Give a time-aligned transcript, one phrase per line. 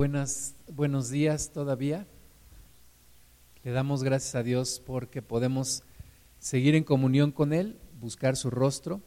[0.00, 2.06] Buenos días todavía.
[3.62, 5.82] Le damos gracias a Dios porque podemos
[6.38, 9.02] seguir en comunión con Él, buscar su rostro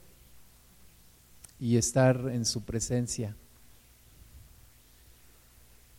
[1.60, 3.36] y estar en su presencia.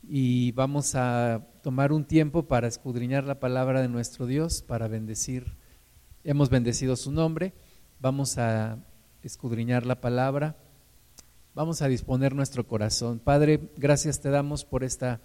[0.04, 5.56] Y vamos a tomar un tiempo para escudriñar la palabra de nuestro Dios, para bendecir.
[6.22, 7.52] Hemos bendecido su nombre.
[7.98, 8.78] Vamos a
[9.24, 10.56] escudriñar la palabra
[11.54, 13.20] Vamos a disponer nuestro corazón.
[13.20, 15.20] Padre, gracias te damos por esta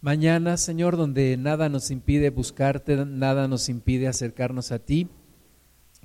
[0.00, 5.10] mañana, Señor, donde nada nos impide buscarte, nada nos impide acercarnos a ti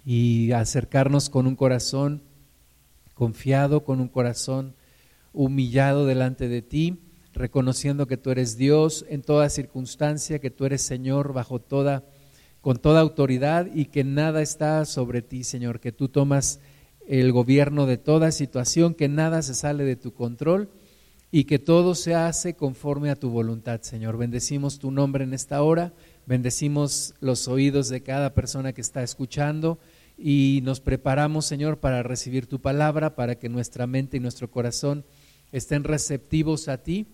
[0.04, 2.24] y acercarnos con un corazón
[3.14, 4.76] confiado, con un corazón
[5.32, 7.00] humillado delante de ti,
[7.32, 12.04] reconociendo que tú eres Dios en toda circunstancia, que tú eres Señor bajo toda
[12.60, 16.60] con toda autoridad y que nada está sobre ti, Señor, que tú tomas
[17.08, 20.70] el gobierno de toda situación, que nada se sale de tu control
[21.32, 24.18] y que todo se hace conforme a tu voluntad, Señor.
[24.18, 25.94] Bendecimos tu nombre en esta hora,
[26.26, 29.80] bendecimos los oídos de cada persona que está escuchando
[30.18, 35.06] y nos preparamos, Señor, para recibir tu palabra, para que nuestra mente y nuestro corazón
[35.52, 37.08] estén receptivos a ti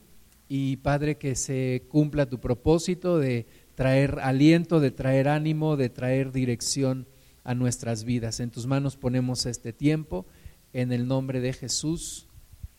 [0.48, 6.32] y, Padre, que se cumpla tu propósito de traer aliento, de traer ánimo, de traer
[6.32, 7.08] dirección
[7.44, 8.40] a nuestras vidas.
[8.40, 10.26] En tus manos ponemos este tiempo,
[10.74, 12.28] en el nombre de Jesús.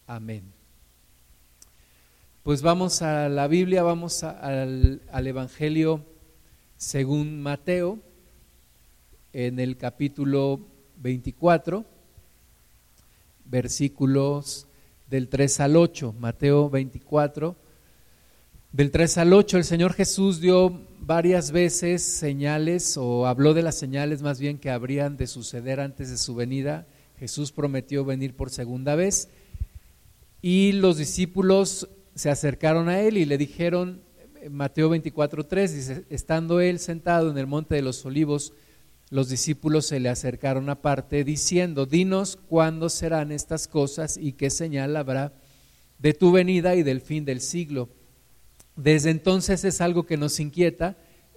[0.07, 0.53] Amén.
[2.43, 6.05] Pues vamos a la Biblia, vamos al, al Evangelio
[6.77, 7.99] según Mateo,
[9.33, 10.61] en el capítulo
[10.97, 11.85] 24,
[13.47, 14.67] versículos
[15.09, 17.57] del 3 al 8, Mateo 24,
[18.73, 23.77] del 3 al 8, el Señor Jesús dio varias veces señales, o habló de las
[23.77, 26.87] señales más bien que habrían de suceder antes de su venida.
[27.19, 29.29] Jesús prometió venir por segunda vez
[30.41, 34.03] y los discípulos se acercaron a él y le dijeron,
[34.51, 38.53] Mateo 24.3, dice, estando él sentado en el monte de los olivos,
[39.11, 44.97] los discípulos se le acercaron aparte diciendo, dinos cuándo serán estas cosas y qué señal
[44.97, 45.33] habrá
[45.99, 47.91] de tu venida y del fin del siglo.
[48.77, 50.97] Desde entonces es algo que nos inquieta,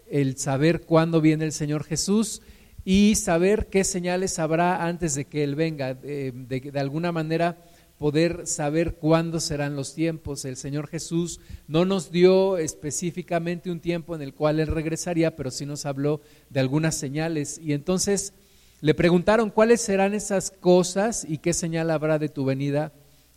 [0.10, 2.42] el saber cuándo viene el Señor Jesús
[2.84, 7.58] y saber qué señales habrá antes de que Él venga, de, alguna manera
[8.00, 10.46] poder saber cuándo serán los tiempos.
[10.46, 15.52] El Señor Jesús no nos dio específicamente un tiempo en el cual Él regresaría, pero
[15.52, 17.60] sí nos habló de algunas señales.
[17.62, 18.34] Y entonces
[18.80, 22.94] le preguntaron cuáles serán esas cosas y qué señal habrá de tu venida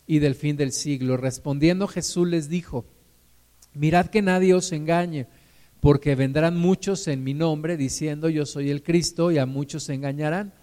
[0.07, 1.17] y del fin del siglo.
[1.17, 2.85] Respondiendo Jesús les dijo,
[3.73, 5.27] Mirad que nadie os engañe,
[5.79, 9.93] porque vendrán muchos en mi nombre diciendo yo soy el Cristo y a muchos se
[9.93, 10.53] engañarán.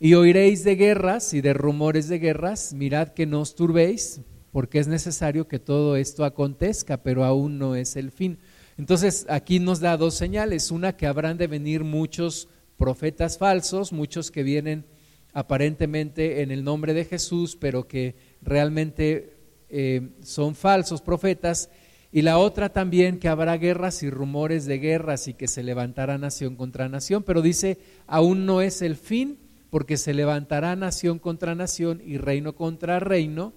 [0.00, 4.20] Y oiréis de guerras y de rumores de guerras, mirad que no os turbéis,
[4.52, 8.38] porque es necesario que todo esto acontezca, pero aún no es el fin.
[8.76, 14.30] Entonces aquí nos da dos señales, una que habrán de venir muchos profetas falsos, muchos
[14.30, 14.84] que vienen
[15.32, 19.34] aparentemente en el nombre de Jesús, pero que realmente
[19.68, 21.70] eh, son falsos profetas,
[22.10, 26.16] y la otra también que habrá guerras y rumores de guerras y que se levantará
[26.16, 29.38] nación contra nación, pero dice, aún no es el fin,
[29.70, 33.52] porque se levantará nación contra nación y reino contra reino,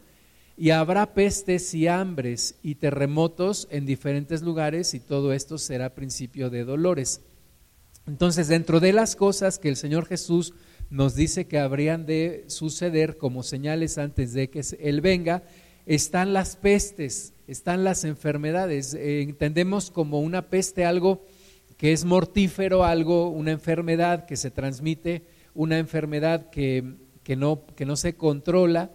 [0.57, 6.49] y habrá pestes y hambres y terremotos en diferentes lugares, y todo esto será principio
[6.49, 7.21] de dolores.
[8.05, 10.53] Entonces, dentro de las cosas que el Señor Jesús
[10.89, 15.43] nos dice que habrían de suceder como señales antes de que Él venga,
[15.85, 18.93] están las pestes, están las enfermedades.
[18.93, 21.25] Eh, entendemos como una peste algo
[21.77, 25.23] que es mortífero, algo, una enfermedad que se transmite,
[25.53, 28.91] una enfermedad que, que, no, que no, se controla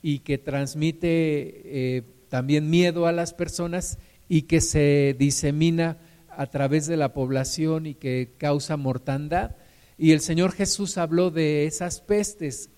[0.00, 3.98] y que transmite eh, también miedo a las personas
[4.28, 5.98] y que se disemina
[6.30, 9.56] a través de la población y que causa mortandad.
[9.98, 12.70] Y el Señor Jesús habló de esas pestes.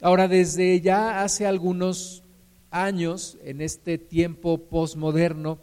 [0.00, 2.22] Ahora, desde ya hace algunos
[2.70, 5.58] años, en este tiempo posmoderno,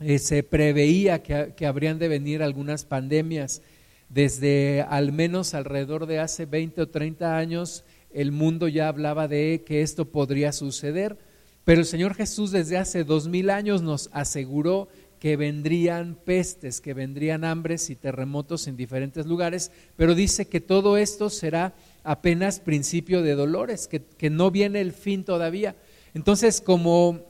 [0.00, 3.62] eh, se preveía que, que, habrían de venir algunas pandemias.
[4.08, 9.62] Desde al menos alrededor de hace 20 o 30 años, el mundo ya hablaba de
[9.66, 11.18] que esto podría suceder,
[11.64, 14.88] pero el Señor Jesús desde hace dos mil años nos aseguró
[15.18, 20.96] que vendrían pestes, que vendrían hambres y terremotos en diferentes lugares, pero dice que todo
[20.96, 21.74] esto será
[22.04, 25.74] apenas principio de dolores, que, que no viene el fin todavía.
[26.16, 27.20] Entonces, como,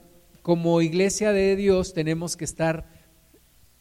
[0.41, 2.89] como iglesia de Dios tenemos que estar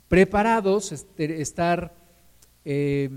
[0.09, 1.95] preparados, este, estar
[2.65, 3.09] eh,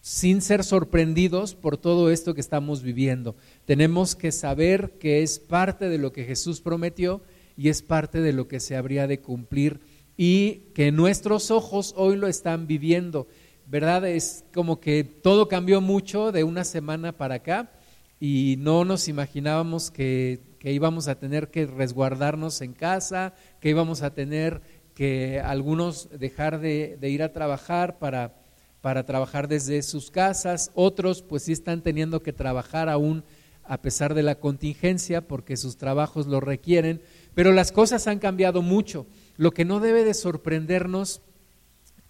[0.00, 3.36] sin ser sorprendidos por todo esto que estamos viviendo.
[3.66, 7.22] Tenemos que saber que es parte de lo que Jesús prometió
[7.56, 9.78] y es parte de lo que se habría de cumplir
[10.16, 13.28] y que nuestros ojos hoy lo están viviendo.
[13.68, 14.08] ¿Verdad?
[14.08, 17.70] Es como que todo cambió mucho de una semana para acá
[18.18, 24.14] y no nos imaginábamos que, íbamos a tener que resguardarnos en casa, que íbamos a
[24.14, 24.60] tener
[24.94, 28.34] que algunos dejar de, ir a trabajar para,
[28.80, 33.24] para trabajar desde sus casas, otros pues sí están teniendo que trabajar aún
[33.62, 37.02] a pesar de la contingencia porque sus trabajos lo requieren,
[37.34, 39.06] pero las cosas han cambiado mucho.
[39.36, 41.20] Lo que no debe de sorprendernos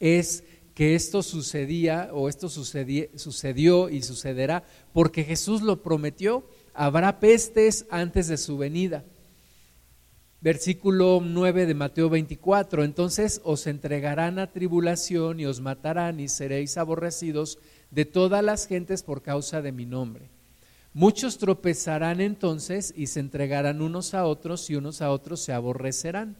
[0.00, 4.62] es que esto sucedía o esto sucedió y sucederá
[4.92, 6.48] porque Jesús lo prometió.
[6.80, 9.02] Habrá pestes antes de su venida.
[10.40, 12.84] Versículo 9 de Mateo 24.
[12.84, 17.58] Entonces os entregarán a tribulación y os matarán y seréis aborrecidos
[17.90, 20.30] de todas las gentes por causa de mi nombre.
[20.94, 26.36] Muchos tropezarán entonces y se entregarán unos a otros y unos a otros se aborrecerán.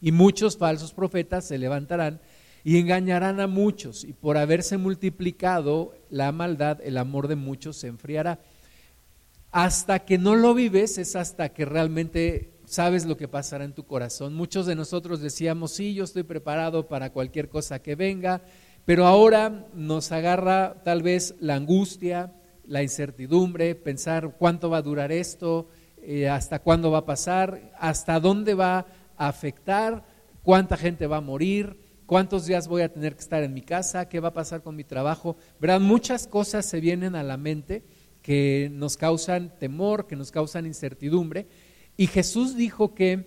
[0.00, 2.20] Y muchos falsos profetas se levantarán
[2.64, 7.86] y engañarán a muchos, y por haberse multiplicado la maldad, el amor de muchos se
[7.86, 8.40] enfriará.
[9.50, 13.86] Hasta que no lo vives es hasta que realmente sabes lo que pasará en tu
[13.86, 14.34] corazón.
[14.34, 18.42] Muchos de nosotros decíamos, sí, yo estoy preparado para cualquier cosa que venga,
[18.84, 22.32] pero ahora nos agarra tal vez la angustia,
[22.66, 25.68] la incertidumbre, pensar cuánto va a durar esto,
[26.02, 30.04] eh, hasta cuándo va a pasar, hasta dónde va a afectar,
[30.42, 34.08] cuánta gente va a morir, cuántos días voy a tener que estar en mi casa,
[34.08, 35.36] qué va a pasar con mi trabajo.
[35.60, 37.84] Verán, muchas cosas se vienen a la mente
[38.26, 41.46] que nos causan temor, que nos causan incertidumbre.
[41.96, 43.24] Y Jesús dijo que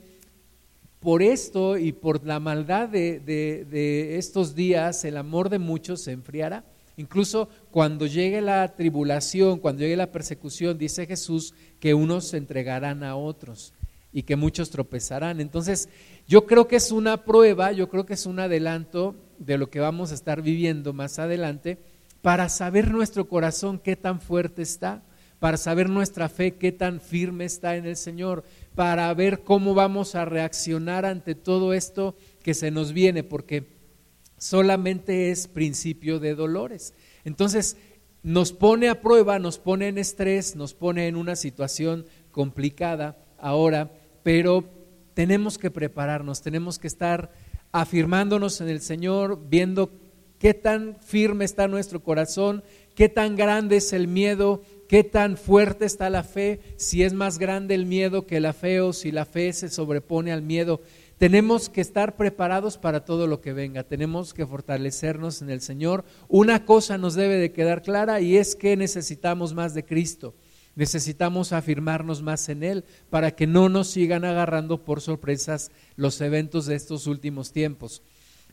[1.00, 6.12] por esto y por la maldad de, de estos días, el amor de muchos se
[6.12, 6.66] enfriará.
[6.98, 13.02] Incluso cuando llegue la tribulación, cuando llegue la persecución, dice Jesús que unos se entregarán
[13.02, 13.72] a otros
[14.12, 15.40] y que muchos tropezarán.
[15.40, 15.88] Entonces,
[16.28, 19.80] yo creo que es una prueba, yo creo que es un adelanto de lo que
[19.80, 21.78] vamos a estar viviendo más adelante
[22.22, 25.04] para saber nuestro corazón qué tan fuerte está,
[25.40, 28.44] para saber nuestra fe qué tan firme está en el Señor,
[28.76, 33.68] para ver cómo vamos a reaccionar ante todo esto que se nos viene, porque
[34.38, 36.94] solamente es principio de dolores.
[37.24, 37.78] Entonces,
[38.22, 43.92] nos pone a prueba, nos pone en estrés, nos pone en una situación complicada ahora,
[44.24, 44.66] pero
[45.14, 47.32] tenemos que prepararnos, tenemos que estar
[47.72, 49.90] afirmándonos en el Señor, viendo
[50.40, 52.64] qué tan firme está nuestro corazón,
[52.96, 57.38] qué tan grande es el miedo, qué tan fuerte está la fe, si es más
[57.38, 60.82] grande el miedo que la fe o si la fe se sobrepone al miedo.
[61.20, 66.06] Tenemos que estar preparados para todo lo que venga, tenemos que fortalecernos en el Señor.
[66.30, 70.34] Una cosa nos debe de quedar clara y es que necesitamos más de Cristo.
[70.76, 76.68] Necesitamos afirmarnos más en Él para que no nos sigan agarrando por sorpresas los eventos
[76.68, 78.02] de estos últimos tiempos.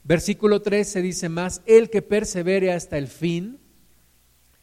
[0.07, 3.59] Versículo 13 dice más, el que persevere hasta el fin,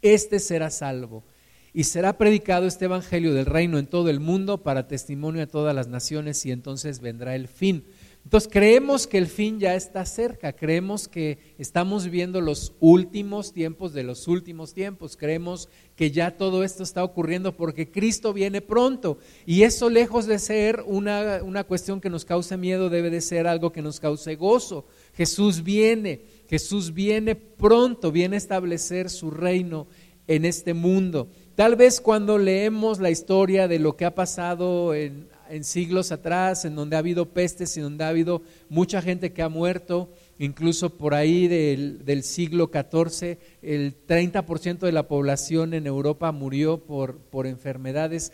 [0.01, 1.25] este será salvo.
[1.73, 5.75] Y será predicado este Evangelio del reino en todo el mundo para testimonio a todas
[5.75, 7.83] las naciones y entonces vendrá el fin.
[8.23, 13.91] Entonces creemos que el fin ya está cerca, creemos que estamos viviendo los últimos tiempos
[13.91, 15.67] de los últimos tiempos, creemos
[15.97, 20.83] que ya todo esto está ocurriendo porque Cristo viene pronto y eso lejos de ser
[20.85, 24.85] una, una cuestión que nos cause miedo debe de ser algo que nos cause gozo.
[25.13, 29.87] Jesús viene, Jesús viene pronto, viene a establecer su reino
[30.27, 31.29] en este mundo.
[31.55, 36.65] Tal vez cuando leemos la historia de lo que ha pasado en en siglos atrás,
[36.65, 40.97] en donde ha habido pestes y donde ha habido mucha gente que ha muerto, incluso
[40.97, 47.45] por ahí del, siglo XIV, el 30% de la población en Europa murió por, por
[47.45, 48.31] enfermedades,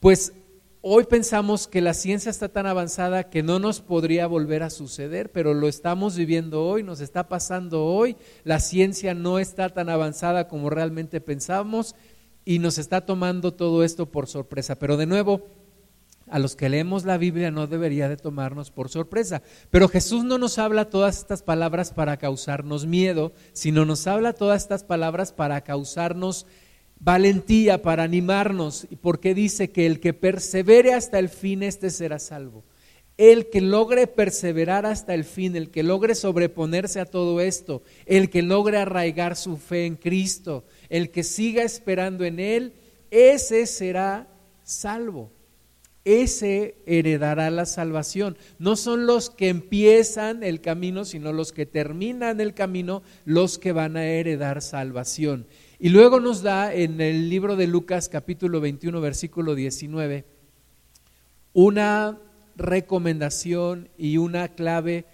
[0.00, 0.32] pues
[0.88, 5.32] hoy pensamos que la ciencia está tan avanzada que no nos podría volver a suceder,
[5.32, 10.46] pero lo estamos viviendo hoy, nos está pasando hoy, la ciencia no está tan avanzada
[10.46, 11.96] como realmente pensamos
[12.44, 14.78] y nos está tomando todo esto por sorpresa.
[14.78, 15.48] Pero de nuevo,
[16.28, 19.42] a los que leemos la Biblia no debería de tomarnos por sorpresa.
[19.70, 24.62] Pero Jesús no nos habla todas estas palabras para causarnos miedo, sino nos habla todas
[24.62, 26.46] estas palabras para causarnos
[26.98, 32.64] valentía, para animarnos, porque dice que el que persevere hasta el fin, este será salvo.
[33.16, 38.28] El que logre perseverar hasta el fin, el que logre sobreponerse a todo esto, el
[38.28, 42.74] que logre arraigar su fe en Cristo, el que siga esperando en Él,
[43.10, 44.28] ese será
[44.62, 45.30] salvo
[46.06, 48.38] ese heredará la salvación.
[48.60, 53.72] No son los que empiezan el camino, sino los que terminan el camino, los que
[53.72, 55.46] van a heredar salvación.
[55.78, 60.24] Y luego nos da en el libro de Lucas capítulo 21, versículo 19,
[61.52, 62.18] una
[62.56, 65.04] recomendación y una clave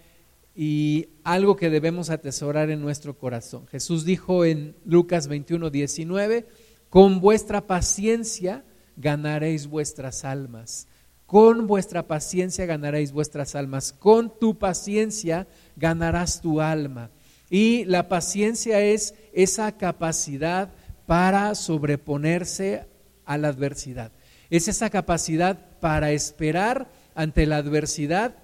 [0.55, 3.67] y algo que debemos atesorar en nuestro corazón.
[3.67, 6.47] Jesús dijo en Lucas 21, 19,
[6.89, 8.63] con vuestra paciencia
[8.95, 10.87] ganaréis vuestras almas.
[11.25, 13.91] Con vuestra paciencia ganaréis vuestras almas.
[13.91, 17.09] Con tu paciencia ganarás tu alma.
[17.53, 20.73] Y la paciencia es esa capacidad
[21.05, 22.87] para sobreponerse
[23.25, 24.11] a la adversidad.
[24.49, 28.37] Es esa capacidad para esperar ante la adversidad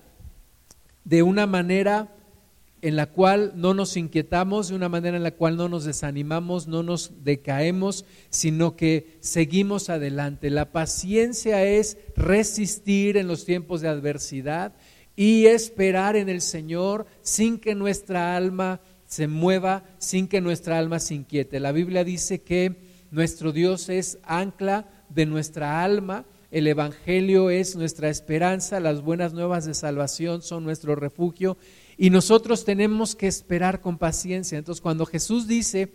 [1.06, 2.10] de una manera
[2.84, 6.68] en la cual no nos inquietamos, de una manera en la cual no nos desanimamos,
[6.68, 10.52] no nos decaemos, sino que seguimos adelante.
[10.52, 14.74] La paciencia es resistir en los tiempos de adversidad
[15.20, 21.00] y esperar en el Señor sin que nuestra alma se mueva, sin que nuestra alma
[21.00, 21.60] se inquiete.
[21.60, 22.78] La Biblia dice que
[23.12, 29.66] nuestro Dios es ancla de nuestra alma el Evangelio es nuestra esperanza, las buenas nuevas
[29.66, 31.58] de salvación son nuestro refugio
[31.96, 34.58] y nosotros tenemos que esperar con paciencia.
[34.58, 35.94] Entonces cuando Jesús dice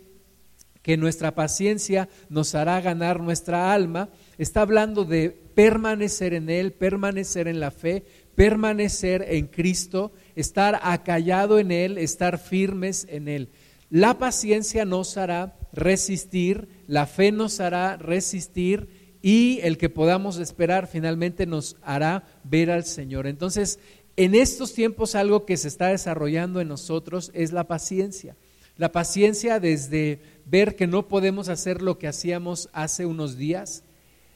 [0.81, 4.07] que nuestra paciencia nos hará ganar nuestra alma,
[4.37, 8.05] está hablando de permanecer en Él, permanecer en la fe,
[8.35, 13.49] permanecer en Cristo, estar acallado en Él, estar firmes en Él.
[13.89, 20.87] La paciencia nos hará resistir, la fe nos hará resistir y el que podamos esperar
[20.87, 23.25] finalmente nos hará ver al Señor.
[23.25, 23.79] Entonces,
[24.17, 28.35] en estos tiempos algo que se está desarrollando en nosotros es la paciencia.
[28.77, 33.83] La paciencia desde ver que no podemos hacer lo que hacíamos hace unos días,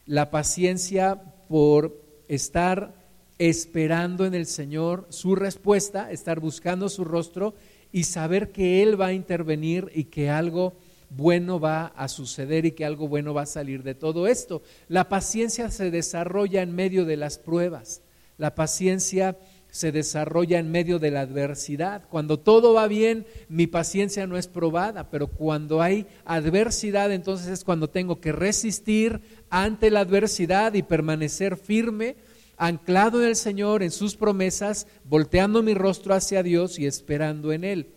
[0.05, 2.98] la paciencia por estar
[3.39, 7.55] esperando en el Señor su respuesta, estar buscando su rostro
[7.91, 10.75] y saber que Él va a intervenir y que algo
[11.09, 14.61] bueno va a suceder y que algo bueno va a salir de todo esto.
[14.87, 18.01] La paciencia se desarrolla en medio de las pruebas.
[18.37, 19.37] La paciencia
[19.71, 22.03] se desarrolla en medio de la adversidad.
[22.09, 27.63] Cuando todo va bien, mi paciencia no es probada, pero cuando hay adversidad, entonces es
[27.63, 32.15] cuando tengo que resistir ante la adversidad y permanecer firme,
[32.59, 37.63] anclado en el Señor, en sus promesas, volteando mi rostro hacia Dios y esperando en
[37.63, 37.93] Él.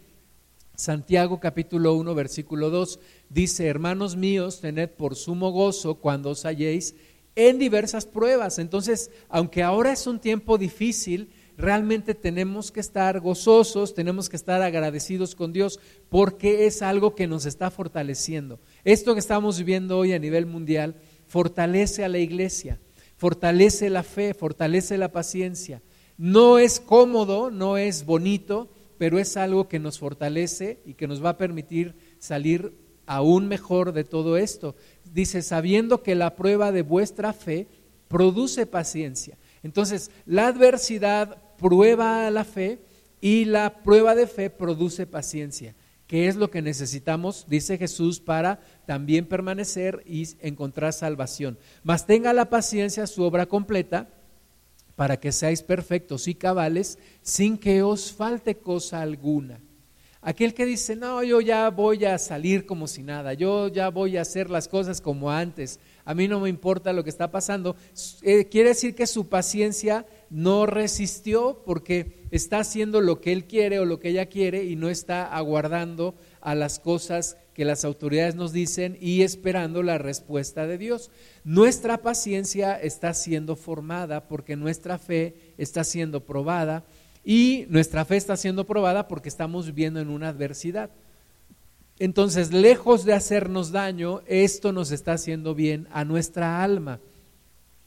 [0.75, 6.95] Santiago capítulo 1 versículo 2 dice, hermanos míos, tened por sumo gozo cuando os halléis
[7.35, 8.59] en diversas pruebas.
[8.59, 14.63] Entonces, aunque ahora es un tiempo difícil, realmente tenemos que estar gozosos, tenemos que estar
[14.63, 18.61] agradecidos con Dios porque es algo que nos está fortaleciendo.
[18.85, 20.95] Esto que estamos viviendo hoy a nivel mundial
[21.27, 22.79] fortalece a la iglesia,
[23.23, 25.81] fortalece la fe, fortalece la paciencia.
[26.19, 31.25] No es cómodo, no es bonito, pero es algo que nos fortalece y que nos
[31.25, 32.77] va a permitir salir
[33.07, 34.75] aún mejor de todo esto.
[35.05, 37.69] Dice, sabiendo que la prueba de vuestra fe
[38.09, 39.39] produce paciencia.
[39.63, 42.81] Entonces, la adversidad prueba la fe
[43.21, 45.77] y la prueba de fe produce paciencia,
[46.13, 51.57] que es lo que necesitamos, dice Jesús, para también permanecer y encontrar salvación.
[51.85, 54.11] Mas tenga la paciencia su obra completa
[54.95, 59.63] para que seáis perfectos y cabales sin que os falte cosa alguna.
[60.21, 64.19] Aquel que dice, no, yo ya voy a salir como si nada, yo ya voy
[64.19, 67.75] a hacer las cosas como antes, a mí no me importa lo que está pasando,
[68.21, 73.79] eh, quiere decir que su paciencia no resistió porque está haciendo lo que él quiere
[73.79, 78.35] o lo que ella quiere y no está aguardando a las cosas que las autoridades
[78.35, 81.11] nos dicen y esperando la respuesta de Dios.
[81.45, 86.85] Nuestra paciencia está siendo formada porque nuestra fe está siendo probada
[87.23, 90.89] y nuestra fe está siendo probada porque estamos viviendo en una adversidad.
[91.99, 97.01] Entonces, lejos de hacernos daño, esto nos está haciendo bien a nuestra alma.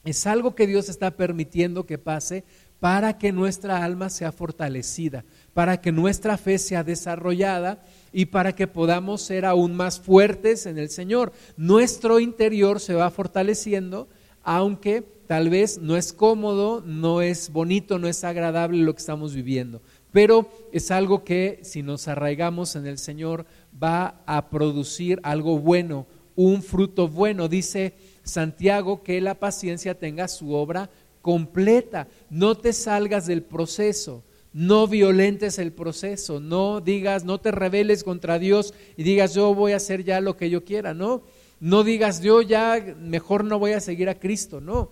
[0.05, 2.45] Es algo que Dios está permitiendo que pase
[2.79, 7.83] para que nuestra alma sea fortalecida, para que nuestra fe sea desarrollada
[8.13, 11.31] y para que podamos ser aún más fuertes en el Señor.
[11.57, 14.07] Nuestro interior se va fortaleciendo,
[14.43, 19.33] aunque tal vez no es cómodo, no es bonito, no es agradable lo que estamos
[19.33, 19.81] viviendo,
[20.12, 23.47] pero es algo que si nos arraigamos en el Señor
[23.81, 27.47] va a producir algo bueno, un fruto bueno.
[27.47, 27.95] Dice
[28.25, 30.89] Santiago que la paciencia tenga su obra
[31.22, 34.24] completa, no te salgas del proceso
[34.55, 39.74] no violentes el proceso, no digas, no te rebeles contra Dios y digas yo voy
[39.74, 41.24] a hacer ya lo que yo quiera, no,
[41.60, 44.91] no digas yo ya mejor no voy a seguir a Cristo, no,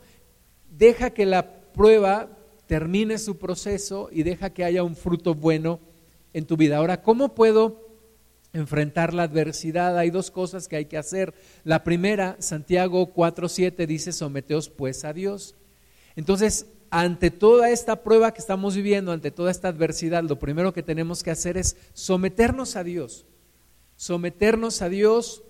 [0.70, 2.28] deja que la prueba
[2.66, 5.80] termine su proceso y deja que haya un fruto bueno
[6.34, 6.76] en tu vida.
[6.76, 7.83] Ahora, ¿cómo puedo
[8.54, 9.98] enfrentar la adversidad?
[9.98, 11.34] Hay dos cosas que hay que hacer.
[11.64, 15.56] La primera, Santiago 4.7 dice, someteos pues a Dios.
[16.16, 20.84] Entonces, ante toda esta prueba que estamos viviendo, ante toda esta adversidad, lo primero que
[20.84, 23.26] tenemos que hacer es someternos a Dios.
[23.96, 25.44] Someternos a Dios,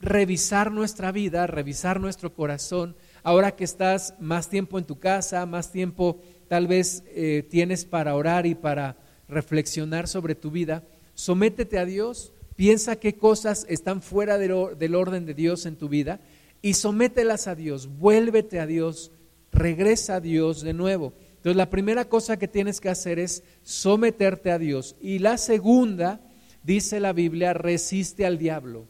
[0.00, 2.96] revisar nuestra vida, revisar nuestro corazón.
[3.22, 8.16] Ahora que estás más tiempo en tu casa, más tiempo tal vez eh, tienes para
[8.16, 8.96] orar y para
[9.28, 10.82] reflexionar sobre tu vida,
[11.14, 16.20] sométete a Dios, piensa qué cosas están fuera del orden de Dios en tu vida
[16.60, 19.12] y somételas a Dios, vuélvete a Dios,
[19.50, 21.14] regresa a Dios de nuevo.
[21.36, 24.94] Entonces la primera cosa que tienes que hacer es someterte a Dios.
[25.00, 26.20] Y la segunda,
[26.62, 28.84] dice la Biblia, resiste al diablo.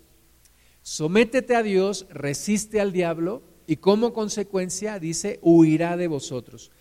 [0.82, 6.72] Sométete a Dios, resiste al diablo y como consecuencia dice, huirá de vosotros.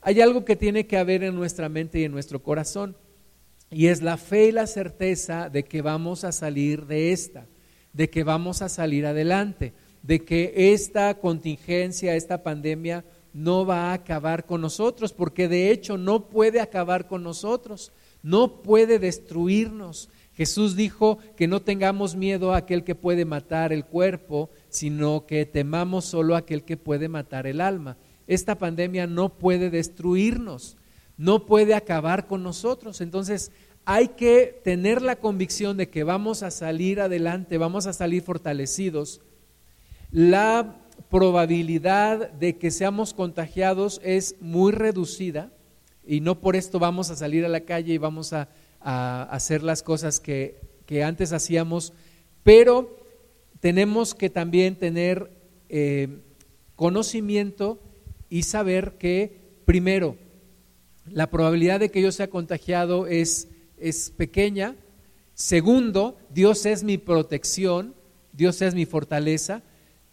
[0.00, 2.96] Hay algo que tiene que haber en nuestra mente y en nuestro corazón
[3.70, 7.46] y es la fe y la certeza de que vamos a salir de esta,
[7.92, 13.94] de que vamos a salir adelante, de que esta contingencia, esta pandemia no va a
[13.94, 17.92] acabar con nosotros, porque de hecho no puede acabar con nosotros,
[18.22, 20.08] no puede destruirnos.
[20.34, 25.44] Jesús dijo que no tengamos miedo a aquel que puede matar el cuerpo, sino que
[25.44, 27.96] temamos solo a aquel que puede matar el alma.
[28.26, 30.76] Esta pandemia no puede destruirnos,
[31.16, 33.00] no puede acabar con nosotros.
[33.00, 33.52] Entonces
[33.84, 39.20] hay que tener la convicción de que vamos a salir adelante, vamos a salir fortalecidos.
[40.10, 40.76] La
[41.08, 45.52] probabilidad de que seamos contagiados es muy reducida
[46.04, 48.48] y no por esto vamos a salir a la calle y vamos a,
[48.80, 50.60] hacer las cosas que,
[51.04, 51.92] antes hacíamos,
[52.44, 52.96] pero
[53.58, 55.32] tenemos que también tener
[55.68, 56.20] eh,
[56.76, 57.80] conocimiento
[58.28, 60.16] y saber que, primero,
[61.10, 63.48] la probabilidad de que yo sea contagiado es,
[63.78, 64.76] es pequeña.
[65.34, 67.94] Segundo, Dios es mi protección,
[68.32, 69.62] Dios es mi fortaleza.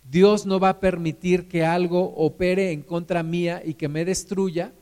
[0.09, 4.73] Dios no va a permitir que algo opere en contra mía y que me destruya.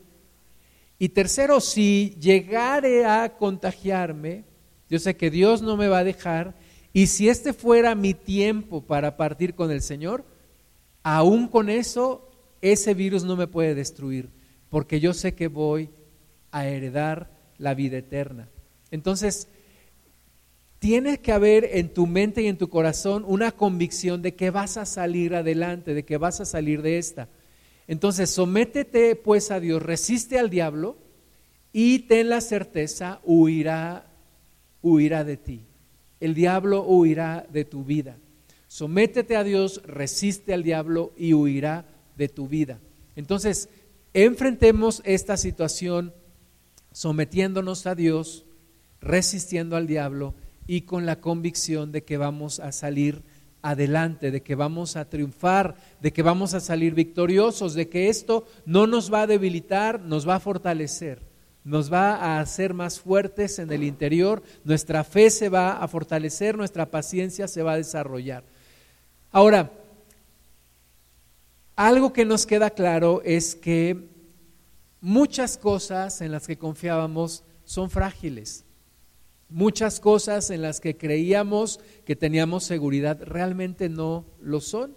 [0.98, 4.44] Y tercero, si llegare a contagiarme,
[4.88, 6.54] yo sé que Dios no me va a dejar.
[6.92, 10.24] Y si este fuera mi tiempo para partir con el Señor,
[11.02, 14.30] aún con eso, ese virus no me puede destruir,
[14.68, 15.90] porque yo sé que voy
[16.52, 18.48] a heredar la vida eterna.
[18.90, 19.48] Entonces,
[20.78, 24.76] tiene que haber en tu mente y en tu corazón una convicción de que vas
[24.76, 27.28] a salir adelante, de que vas a salir de esta.
[27.86, 30.96] Entonces, sométete pues a Dios, resiste al diablo
[31.72, 34.06] y ten la certeza, huirá,
[34.82, 35.66] huirá de ti.
[36.20, 38.16] El diablo huirá de tu vida.
[38.66, 41.86] Sométete a Dios, resiste al diablo y huirá
[42.16, 42.80] de tu vida.
[43.16, 43.68] Entonces,
[44.14, 46.12] enfrentemos esta situación
[46.92, 48.44] sometiéndonos a Dios,
[49.00, 50.34] resistiendo al diablo
[50.66, 53.22] y con la convicción de que vamos a salir
[53.62, 58.46] adelante, de que vamos a triunfar, de que vamos a salir victoriosos, de que esto
[58.66, 61.22] no nos va a debilitar, nos va a fortalecer,
[61.64, 66.56] nos va a hacer más fuertes en el interior, nuestra fe se va a fortalecer,
[66.56, 68.44] nuestra paciencia se va a desarrollar.
[69.30, 69.72] Ahora,
[71.76, 74.11] algo que nos queda claro es que
[75.02, 78.64] muchas cosas en las que confiábamos son frágiles.
[79.50, 84.96] Muchas cosas en las que creíamos que teníamos seguridad realmente no lo son.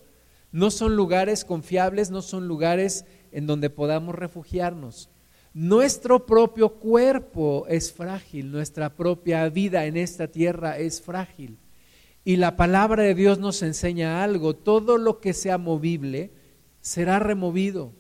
[0.54, 5.10] No son lugares confiables, no son lugares en donde podamos refugiarnos.
[5.54, 11.58] Nuestro propio cuerpo es frágil, nuestra propia vida en esta tierra es frágil.
[12.24, 16.32] Y la palabra de Dios nos enseña algo, todo lo que sea movible
[16.80, 17.92] será removido,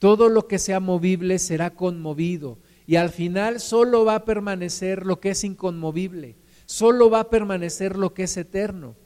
[0.00, 5.20] todo lo que sea movible será conmovido y al final solo va a permanecer lo
[5.20, 8.96] que es inconmovible, solo va a permanecer lo que es eterno.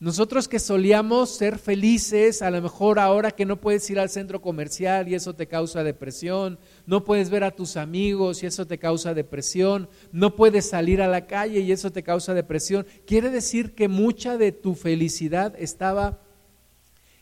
[0.00, 4.40] Nosotros que solíamos ser felices, a lo mejor ahora que no puedes ir al centro
[4.40, 8.78] comercial y eso te causa depresión, no puedes ver a tus amigos y eso te
[8.78, 13.74] causa depresión, no puedes salir a la calle y eso te causa depresión, quiere decir
[13.74, 16.20] que mucha de tu felicidad estaba,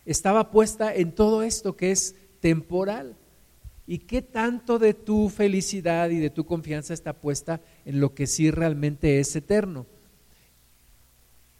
[0.05, 3.17] estaba puesta en todo esto que es temporal.
[3.87, 8.27] ¿Y qué tanto de tu felicidad y de tu confianza está puesta en lo que
[8.27, 9.87] sí realmente es eterno?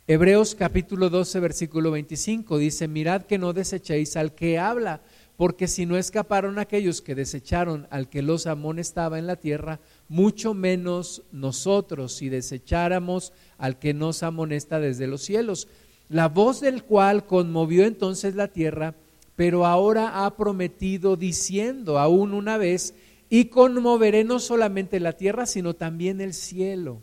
[0.09, 5.01] Hebreos capítulo 12, versículo 25 dice, mirad que no desechéis al que habla,
[5.37, 10.55] porque si no escaparon aquellos que desecharon al que los amonestaba en la tierra, mucho
[10.55, 15.67] menos nosotros si desecháramos al que nos amonesta desde los cielos,
[16.09, 18.95] la voz del cual conmovió entonces la tierra,
[19.37, 22.95] pero ahora ha prometido diciendo aún una vez,
[23.29, 27.03] y conmoveré no solamente la tierra, sino también el cielo.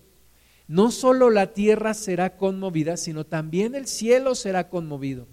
[0.67, 5.27] No solo la tierra será conmovida, sino también el cielo será conmovido.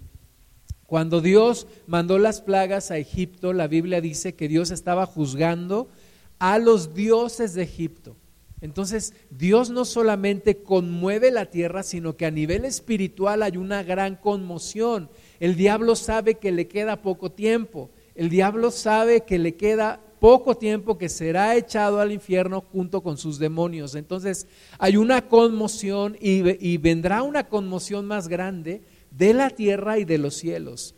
[0.85, 5.87] Cuando Dios mandó las plagas a Egipto, la Biblia dice que Dios estaba juzgando
[6.37, 8.17] a los dioses de Egipto.
[8.59, 14.17] Entonces, Dios no solamente conmueve la tierra, sino que a nivel espiritual hay una gran
[14.17, 15.09] conmoción.
[15.41, 17.89] El diablo sabe que le queda poco tiempo.
[18.13, 23.17] El diablo sabe que le queda poco tiempo que será echado al infierno junto con
[23.17, 23.95] sus demonios.
[23.95, 24.45] Entonces
[24.77, 30.35] hay una conmoción y, vendrá una conmoción más grande de la tierra y de los
[30.35, 30.93] cielos.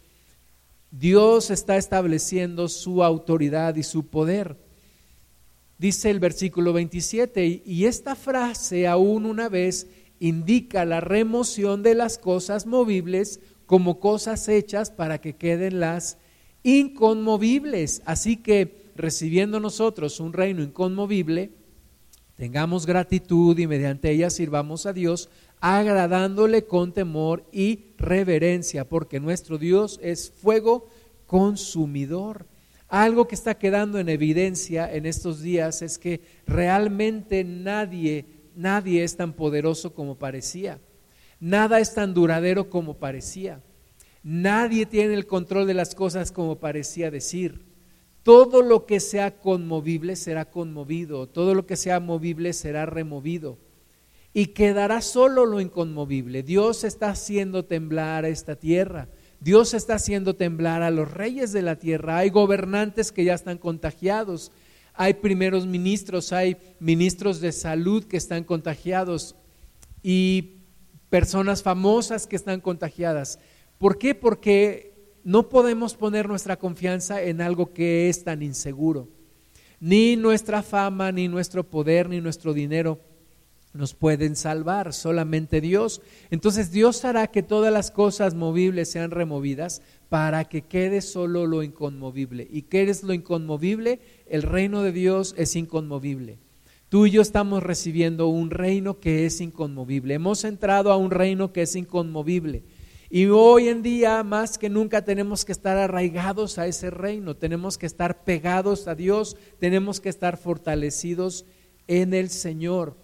[0.91, 4.58] Dios está estableciendo su autoridad y su poder.
[5.77, 9.88] Dice el versículo 27, y esta frase aún una vez
[10.19, 13.39] indica la remoción de las cosas movibles
[13.73, 16.19] como cosas hechas para que queden las
[16.62, 18.03] inconmovibles.
[18.05, 21.49] Así que recibiendo nosotros un reino inconmovible,
[22.36, 25.27] tengamos gratitud y mediante ella sirvamos a Dios
[25.59, 30.88] agradándole con temor y reverencia, porque nuestro Dios es fuego
[31.25, 32.45] consumidor.
[32.89, 39.17] Algo que está quedando en evidencia en estos días es que realmente nadie, nadie es
[39.17, 40.79] tan poderoso como parecía.
[41.43, 43.60] Nada es tan duradero como parecía.
[44.23, 47.65] Nadie tiene el control de las cosas como parecía decir.
[48.23, 53.58] Todo lo que sea conmovible será conmovido, todo lo que sea movible será removido
[54.34, 56.43] y quedará solo lo inconmovible.
[56.43, 59.10] Dios está haciendo temblar a esta tierra.
[59.41, 62.19] Dios está haciendo temblar a los reyes de la tierra.
[62.19, 64.53] Hay gobernantes que ya están contagiados.
[64.93, 69.36] Hay primeros ministros, hay ministros de salud que están contagiados
[70.01, 70.62] y
[71.13, 73.38] personas famosas que están contagiadas.
[73.78, 74.15] ¿Por qué?
[74.15, 79.10] Porque no podemos poner nuestra confianza en algo que es tan inseguro.
[79.80, 82.99] Ni nuestra fama, ni nuestro poder, ni nuestro dinero
[83.73, 86.02] nos pueden salvar, solamente Dios.
[86.32, 91.62] Entonces Dios hará que todas las cosas movibles sean removidas para que quede solo lo
[91.62, 92.47] inconmovible.
[92.49, 93.99] ¿Y qué es lo inconmovible?
[94.26, 96.39] El reino de Dios es inconmovible.
[96.93, 100.13] Tú y yo estamos recibiendo un reino que es inconmovible.
[100.13, 102.65] Hemos entrado a un reino que es inconmovible.
[103.10, 107.79] Y hoy en día, más que nunca, tenemos que estar arraigados a ese reino, tenemos
[107.79, 111.45] que estar pegados a Dios, tenemos que estar fortalecidos
[111.88, 112.95] en el Señor.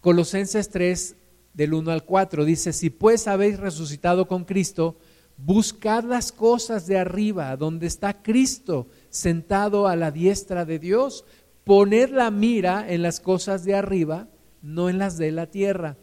[0.00, 1.16] Colosenses 3,
[1.54, 4.96] del 1 al 4, dice, si pues habéis resucitado con Cristo,
[5.36, 11.24] buscad las cosas de arriba, donde está Cristo sentado a la diestra de Dios,
[11.64, 14.28] poned la mira en las cosas de arriba,
[14.62, 15.96] no en las de la tierra.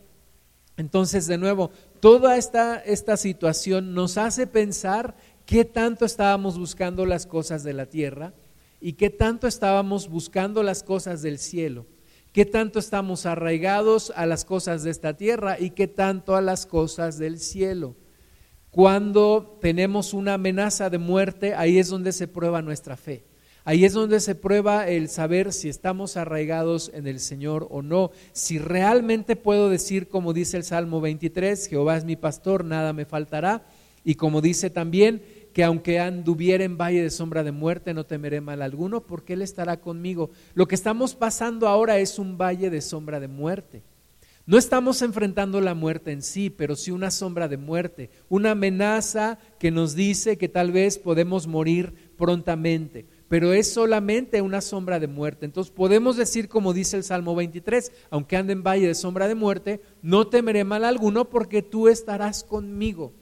[0.77, 7.25] Entonces, de nuevo, toda esta, esta situación nos hace pensar qué tanto estábamos buscando las
[7.25, 8.33] cosas de la tierra
[8.79, 11.85] y qué tanto estábamos buscando las cosas del cielo
[12.31, 16.65] qué tanto estamos arraigados a las cosas de esta tierra y qué tanto a las
[16.65, 17.95] cosas del cielo.
[18.71, 23.25] Cuando tenemos una amenaza de muerte, ahí es donde se prueba nuestra fe.
[23.69, 28.09] Ahí es donde se prueba el saber si estamos arraigados en el Señor o no.
[28.31, 33.05] Si realmente puedo decir, como dice el Salmo 23, Jehová es mi pastor, nada me
[33.05, 33.67] faltará.
[34.03, 35.21] Y como dice también,
[35.53, 39.43] que aunque anduviera en valle de sombra de muerte, no temeré mal alguno, porque Él
[39.43, 40.31] estará conmigo.
[40.55, 43.83] Lo que estamos pasando ahora es un valle de sombra de muerte.
[44.47, 49.37] No estamos enfrentando la muerte en sí, pero sí una sombra de muerte, una amenaza
[49.59, 55.07] que nos dice que tal vez podemos morir prontamente, pero es solamente una sombra de
[55.07, 55.45] muerte.
[55.45, 59.35] Entonces podemos decir, como dice el Salmo 23, aunque ande en valle de sombra de
[59.35, 63.13] muerte, no temeré mal alguno porque tú estarás conmigo.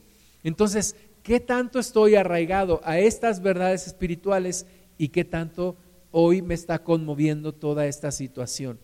[0.43, 0.95] Entonces,
[1.27, 4.65] ¿Qué tanto estoy arraigado a estas verdades espirituales
[4.97, 5.75] y qué tanto
[6.11, 8.79] hoy me está conmoviendo toda esta situación?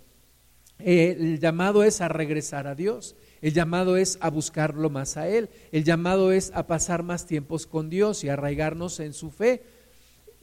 [0.80, 3.16] el llamado es a regresar a Dios.
[3.40, 5.50] El llamado es a buscarlo más a Él.
[5.72, 9.64] El llamado es a pasar más tiempos con Dios y arraigarnos en su fe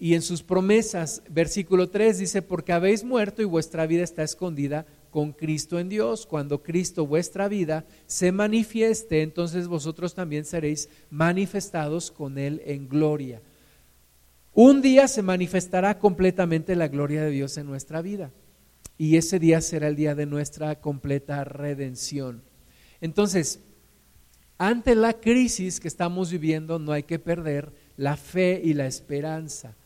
[0.00, 1.22] y en sus promesas.
[1.28, 6.24] Versículo 3 dice, porque habéis muerto y vuestra vida está escondida con Cristo en Dios.
[6.24, 13.42] Cuando Cristo vuestra vida se manifieste, entonces vosotros también seréis manifestados con Él en gloria.
[14.54, 18.32] Un día se manifestará completamente la gloria de Dios en nuestra vida
[18.96, 22.42] y ese día será el día de nuestra completa redención.
[23.02, 23.60] Entonces,
[24.56, 29.76] ante la crisis que estamos viviendo no hay que perder la fe y la esperanza.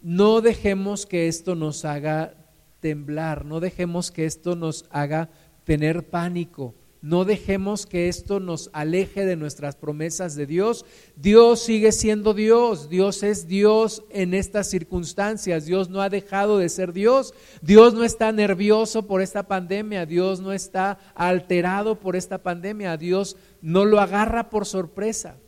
[0.00, 2.34] No dejemos que esto nos haga
[2.80, 5.28] temblar, no dejemos que esto nos haga
[5.64, 10.84] tener pánico, no dejemos que esto nos aleje de nuestras promesas de Dios.
[11.16, 16.68] Dios sigue siendo Dios, Dios es Dios en estas circunstancias, Dios no ha dejado de
[16.68, 22.38] ser Dios, Dios no está nervioso por esta pandemia, Dios no está alterado por esta
[22.38, 25.38] pandemia, Dios no lo agarra por sorpresa.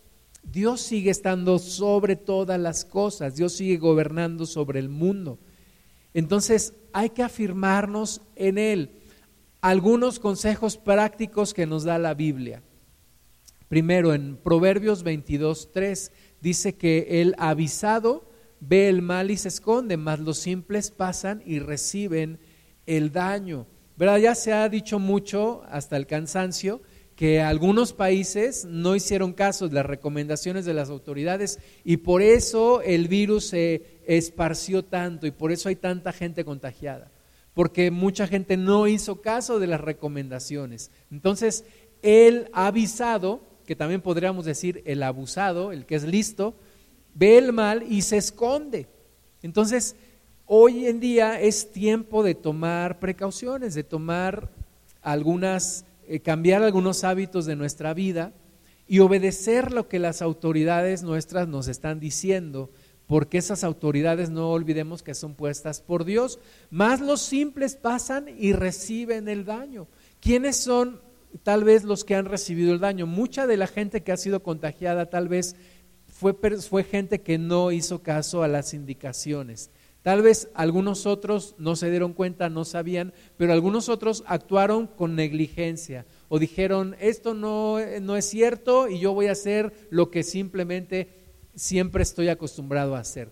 [0.42, 5.38] Dios sigue estando sobre todas las cosas, Dios sigue gobernando sobre el mundo.
[6.14, 8.90] Entonces hay que afirmarnos en Él.
[9.61, 12.62] Algunos consejos prácticos que nos da la Biblia.
[13.68, 19.96] Primero, en Proverbios 22, 3, dice que el avisado ve el mal y se esconde,
[19.96, 22.40] mas los simples pasan y reciben
[22.87, 23.66] el daño.
[23.96, 24.18] ¿Verdad?
[24.18, 26.81] Ya se ha dicho mucho hasta el cansancio
[27.21, 32.81] que algunos países no hicieron caso de las recomendaciones de las autoridades y por eso
[32.81, 37.11] el virus se esparció tanto y por eso hay tanta gente contagiada,
[37.53, 40.93] porque mucha gente no hizo caso de las recomendaciones.
[41.11, 41.67] Entonces,
[42.01, 46.55] el avisado, que también podríamos decir el abusado, el que es listo,
[47.13, 48.87] ve el mal y se esconde.
[49.43, 49.95] Entonces,
[50.47, 54.49] hoy en día es tiempo de tomar precauciones, de tomar
[55.03, 58.33] algunas eh, cambiar algunos hábitos de nuestra vida
[58.88, 62.68] y obedecer lo que las autoridades nuestras nos están diciendo,
[63.07, 68.53] porque esas autoridades no olvidemos que son puestas por Dios, más los simples pasan y
[68.55, 69.87] reciben el daño.
[70.18, 71.01] ¿Quiénes son
[71.44, 73.07] tal vez los que han recibido el daño?
[73.07, 75.55] Mucha de la gente que ha sido contagiada tal vez
[76.09, 79.70] fue, fue gente que no hizo caso a las indicaciones.
[80.03, 85.15] Tal vez algunos otros no se dieron cuenta, no sabían, pero algunos otros actuaron con
[85.15, 90.23] negligencia o dijeron, esto no, no es cierto y yo voy a hacer lo que
[90.23, 91.09] simplemente
[91.55, 93.31] siempre estoy acostumbrado a hacer.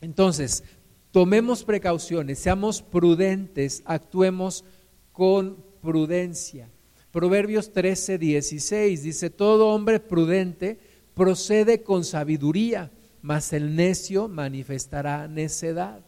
[0.00, 0.64] Entonces,
[1.12, 4.64] tomemos precauciones, seamos prudentes, actuemos
[5.12, 6.70] con prudencia.
[7.12, 10.80] Proverbios 13, 16 dice, todo hombre prudente
[11.14, 12.90] procede con sabiduría
[13.22, 16.00] mas el necio manifestará necedad.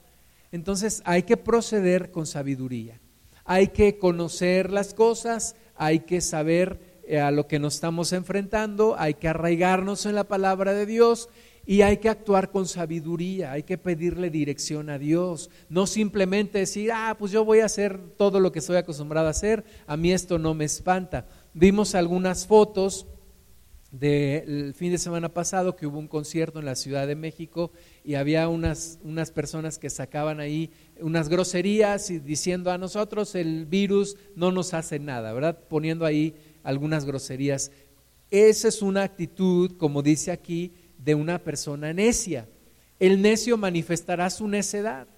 [0.52, 3.00] Entonces hay que proceder con sabiduría,
[3.44, 8.96] hay que conocer las cosas, hay que saber eh, a lo que nos estamos enfrentando,
[8.98, 11.28] hay que arraigarnos en la palabra de Dios
[11.66, 16.90] y hay que actuar con sabiduría, hay que pedirle dirección a Dios, no simplemente decir,
[16.92, 20.12] ah, pues yo voy a hacer todo lo que estoy acostumbrado a hacer, a mí
[20.12, 21.26] esto no me espanta.
[21.54, 23.06] Vimos algunas fotos
[23.90, 27.72] del fin de semana pasado que hubo un concierto en la Ciudad de México
[28.04, 33.66] y había unas, unas personas que sacaban ahí unas groserías y diciendo a nosotros el
[33.66, 35.58] virus no nos hace nada, ¿verdad?
[35.68, 37.72] Poniendo ahí algunas groserías.
[38.30, 42.48] Esa es una actitud, como dice aquí, de una persona necia.
[43.00, 45.08] El necio manifestará su necedad,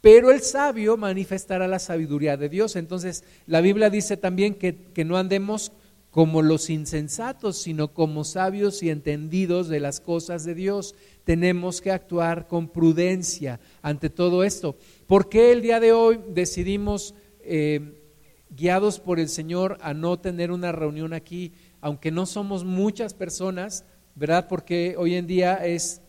[0.00, 2.76] pero el sabio manifestará la sabiduría de Dios.
[2.76, 5.72] Entonces, la Biblia dice también que, que no andemos
[6.14, 10.94] como los insensatos, sino como sabios y entendidos de las cosas de Dios.
[11.24, 14.76] Tenemos que actuar con prudencia ante todo esto.
[15.08, 18.00] ¿Por qué el día de hoy decidimos, eh,
[18.48, 23.84] guiados por el Señor, a no tener una reunión aquí, aunque no somos muchas personas,
[24.14, 24.46] ¿verdad?
[24.48, 26.00] Porque hoy en día es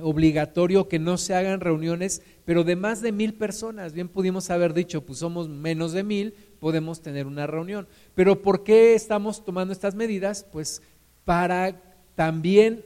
[0.00, 3.92] obligatorio que no se hagan reuniones, pero de más de mil personas.
[3.92, 7.88] Bien pudimos haber dicho, pues somos menos de mil, podemos tener una reunión.
[8.14, 10.46] Pero ¿por qué estamos tomando estas medidas?
[10.50, 10.82] Pues
[11.24, 11.80] para
[12.14, 12.84] también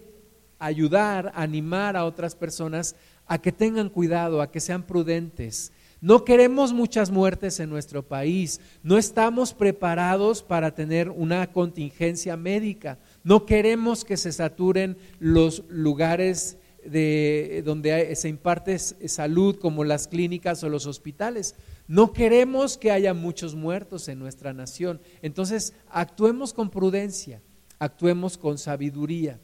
[0.59, 2.97] ayudar, animar a otras personas
[3.27, 5.73] a que tengan cuidado, a que sean prudentes.
[6.01, 12.99] No queremos muchas muertes en nuestro país, no estamos preparados para tener una contingencia médica,
[13.23, 20.63] no queremos que se saturen los lugares de donde se imparte salud como las clínicas
[20.65, 21.55] o los hospitales.
[21.87, 25.01] No queremos que haya muchos muertos en nuestra nación.
[25.21, 27.41] Entonces, actuemos con prudencia,
[27.79, 29.39] actuemos con sabiduría.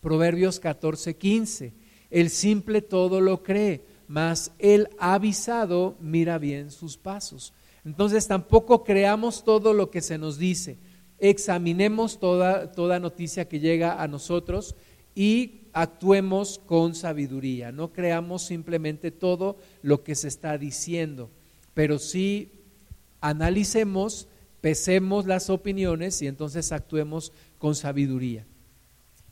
[0.00, 1.72] Proverbios 14, 15.
[2.10, 7.52] El simple todo lo cree, mas el avisado mira bien sus pasos.
[7.84, 10.78] Entonces, tampoco creamos todo lo que se nos dice.
[11.18, 14.74] Examinemos toda, toda noticia que llega a nosotros
[15.14, 17.72] y actuemos con sabiduría.
[17.72, 21.30] No creamos simplemente todo lo que se está diciendo
[21.74, 22.52] pero sí
[23.20, 24.28] analicemos,
[24.60, 28.44] pesemos las opiniones y entonces actuemos con sabiduría.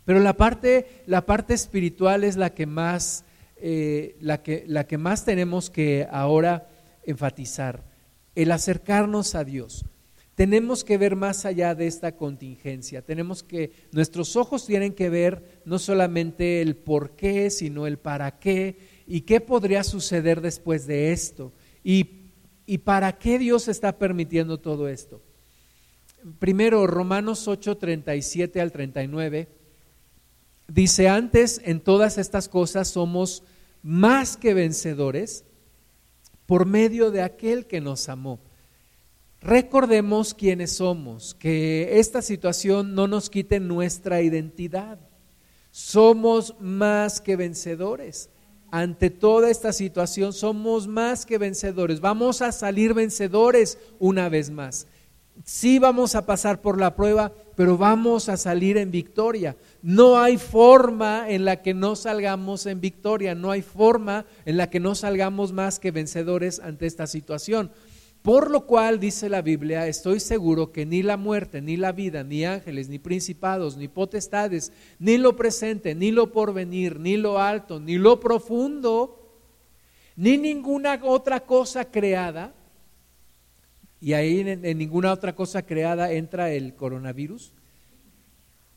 [0.05, 3.25] Pero la parte, la parte espiritual es la que más,
[3.57, 6.69] eh, la, que, la que más tenemos que ahora
[7.05, 7.85] enfatizar,
[8.35, 9.85] el acercarnos a Dios.
[10.41, 13.03] Tenemos que ver más allá de esta contingencia.
[13.03, 18.39] Tenemos que, nuestros ojos tienen que ver no solamente el por qué, sino el para
[18.39, 21.53] qué y qué podría suceder después de esto.
[21.85, 22.21] Y
[22.71, 25.21] ¿Y para qué Dios está permitiendo todo esto?
[26.39, 29.49] Primero, Romanos 8, 37 al 39,
[30.69, 33.43] dice, antes en todas estas cosas somos
[33.83, 35.45] más que vencedores
[36.47, 38.39] por medio de aquel que nos amó.
[39.41, 44.99] Recordemos quiénes somos, que esta situación no nos quite nuestra identidad.
[45.71, 48.31] Somos más que vencedores.
[48.73, 52.01] Ante toda esta situación somos más que vencedores.
[52.01, 54.87] Vamos a salir vencedores una vez más.
[55.45, 59.57] Sí vamos a pasar por la prueba, pero vamos a salir en victoria.
[59.83, 64.69] No hay forma en la que no salgamos en victoria, no hay forma en la
[64.69, 67.71] que no salgamos más que vencedores ante esta situación.
[68.23, 72.23] Por lo cual, dice la Biblia, estoy seguro que ni la muerte, ni la vida,
[72.23, 77.81] ni ángeles, ni principados, ni potestades, ni lo presente, ni lo porvenir, ni lo alto,
[77.81, 79.39] ni lo profundo,
[80.17, 82.53] ni ninguna otra cosa creada,
[84.03, 87.55] y ahí en, en ninguna otra cosa creada entra el coronavirus,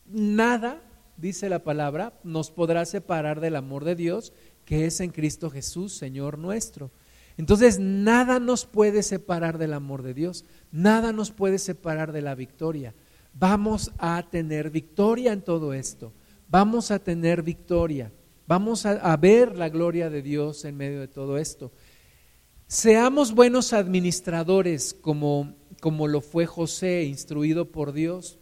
[0.05, 0.81] nada,
[1.17, 4.31] dice la palabra, nos podrá separar del amor de Dios
[4.65, 6.91] que es en Cristo Jesús, Señor nuestro.
[7.37, 12.35] Entonces, nada nos puede separar del amor de Dios, nada nos puede separar de la
[12.35, 12.93] victoria.
[13.33, 16.13] Vamos a tener victoria en todo esto,
[16.49, 18.11] vamos a tener victoria,
[18.45, 21.71] vamos a, ver la gloria de Dios en medio de todo esto.
[22.67, 28.37] Seamos buenos administradores como, como lo fue José, instruido por Dios.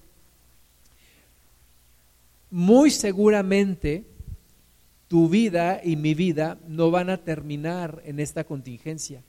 [2.49, 4.10] Muy seguramente
[5.11, 9.21] tu vida y mi vida no van a terminar en esta contingencia.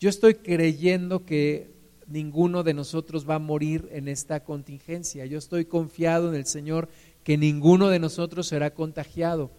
[0.00, 1.70] Yo estoy creyendo que
[2.08, 5.24] ninguno de nosotros va a morir en esta contingencia.
[5.24, 6.88] Yo estoy confiado en el Señor
[7.22, 9.52] que ninguno de nosotros será contagiado.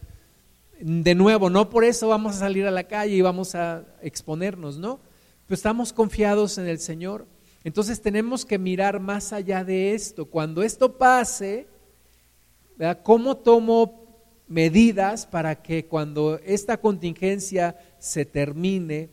[0.82, 4.78] De nuevo, no por eso vamos a salir a la calle y vamos a exponernos,
[4.78, 5.00] ¿no?
[5.48, 7.26] Pero estamos confiados en el Señor.
[7.64, 10.26] Entonces tenemos que mirar más allá de esto.
[10.26, 11.66] Cuando esto pase,
[13.04, 13.99] ¿cómo tomo
[14.50, 19.10] medidas para que cuando esta contingencia se termine,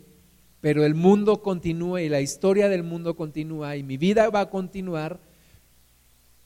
[0.61, 4.51] pero el mundo continúe y la historia del mundo continúa y mi vida va a
[4.51, 5.21] continuar,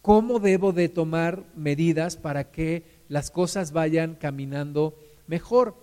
[0.03, 5.77] ¿cómo debo de tomar medidas para que las cosas vayan caminando mejor?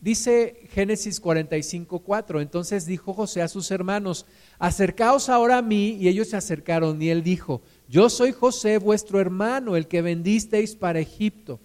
[0.00, 2.40] Dice Génesis 45, 4.
[2.40, 4.26] Entonces dijo José a sus hermanos,
[4.58, 9.20] acercaos ahora a mí, y ellos se acercaron, y él dijo, yo soy José, vuestro
[9.20, 11.60] hermano, el que vendisteis para Egipto.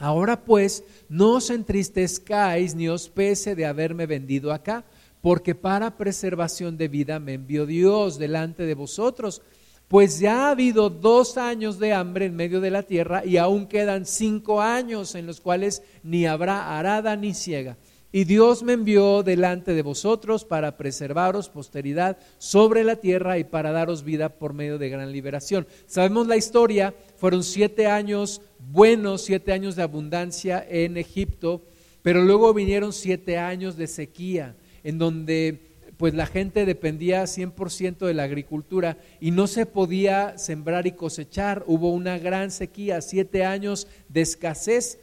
[0.00, 4.82] Ahora pues, no os entristezcáis ni os pese de haberme vendido acá,
[5.20, 9.42] porque para preservación de vida me envió Dios delante de vosotros.
[9.88, 13.66] Pues ya ha habido dos años de hambre en medio de la tierra y aún
[13.66, 17.76] quedan cinco años en los cuales ni habrá arada ni ciega.
[18.12, 23.70] Y Dios me envió delante de vosotros para preservaros posteridad sobre la tierra y para
[23.70, 25.66] daros vida por medio de gran liberación.
[25.86, 31.62] Sabemos la historia, fueron siete años buenos, siete años de abundancia en Egipto,
[32.02, 38.14] pero luego vinieron siete años de sequía, en donde pues la gente dependía 100% de
[38.14, 41.62] la agricultura y no se podía sembrar y cosechar.
[41.66, 44.98] Hubo una gran sequía, siete años de escasez.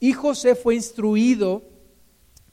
[0.00, 1.62] Y José fue instruido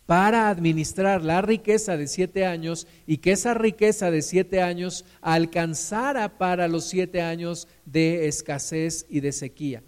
[0.05, 6.37] para administrar la riqueza de siete años y que esa riqueza de siete años alcanzara
[6.37, 9.83] para los siete años de escasez y de sequía.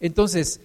[0.00, 0.60] Entonces,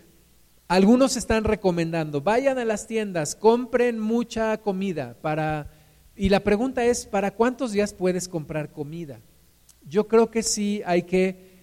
[0.67, 5.69] algunos están recomendando, vayan a las tiendas, compren mucha comida para...
[6.15, 9.19] Y la pregunta es, ¿para cuántos días puedes comprar comida?
[9.87, 11.53] Yo creo que sí hay que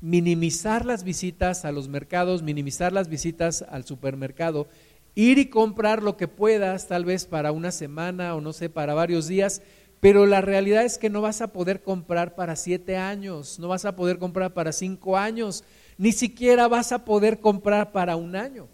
[0.00, 4.68] minimizar las visitas a los mercados, minimizar las visitas al supermercado,
[5.14, 8.94] ir y comprar lo que puedas, tal vez para una semana o no sé, para
[8.94, 9.62] varios días,
[10.00, 13.84] pero la realidad es que no vas a poder comprar para siete años, no vas
[13.84, 15.64] a poder comprar para cinco años,
[16.00, 18.68] ni siquiera vas a poder comprar para un año.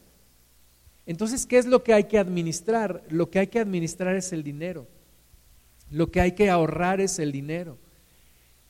[1.06, 3.02] Entonces, ¿qué es lo que hay que administrar?
[3.08, 4.86] Lo que hay que administrar es el dinero.
[5.90, 7.78] Lo que hay que ahorrar es el dinero.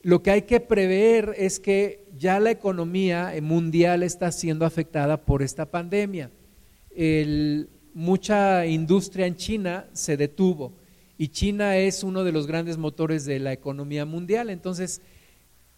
[0.01, 5.42] Lo que hay que prever es que ya la economía mundial está siendo afectada por
[5.42, 6.31] esta pandemia.
[7.92, 10.73] mucha industria en China se detuvo
[11.19, 14.49] y China es uno de los grandes motores de la economía mundial.
[14.49, 15.03] Entonces,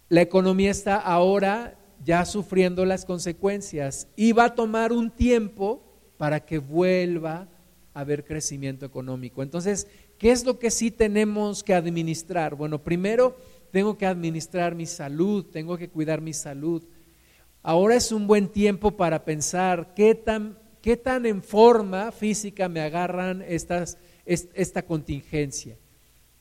[0.07, 5.83] la economía está ahora ya sufriendo las consecuencias y va a tomar un tiempo
[6.17, 7.47] para que vuelva
[7.93, 9.43] a haber crecimiento económico.
[9.43, 9.87] Entonces,
[10.17, 12.55] ¿qué es lo que sí tenemos que administrar?
[12.55, 13.35] Bueno, primero
[13.71, 16.83] tengo que administrar mi salud, tengo que cuidar mi salud.
[17.61, 22.81] Ahora es un buen tiempo para pensar qué tan, qué tan en forma física me
[22.81, 25.77] agarran esta contingencia.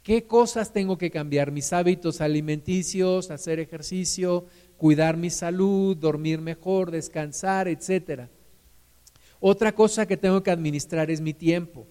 [0.03, 1.53] ¿Qué cosas tengo que cambiar?
[1.53, 4.47] Mis hábitos alimenticios, hacer ejercicio,
[4.79, 8.31] cuidar mi salud, dormir mejor, descansar, etcétera.
[9.41, 11.87] Otra cosa que tengo que administrar es mi tiempo.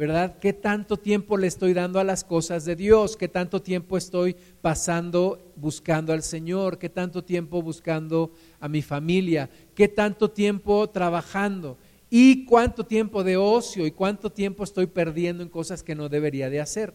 [0.00, 0.38] ¿verdad?
[0.38, 3.18] ¿Qué tanto tiempo le estoy dando a las cosas de Dios?
[3.18, 6.78] ¿Qué tanto tiempo estoy pasando buscando al Señor?
[6.78, 9.50] ¿Qué tanto tiempo buscando a mi familia?
[9.74, 11.76] ¿Qué tanto tiempo trabajando?
[12.08, 13.86] ¿Y cuánto tiempo de ocio?
[13.86, 16.94] ¿Y cuánto tiempo estoy perdiendo en cosas que no debería de hacer?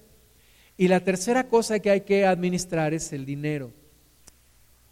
[0.75, 3.71] Y la tercera cosa que hay que administrar es el dinero.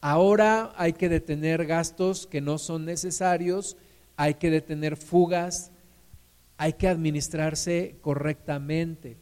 [0.06, 3.78] Ahora hay que detener gastos que no son necesarios,
[4.18, 5.72] hay que detener fugas,
[6.58, 9.16] hay que administrarse correctamente,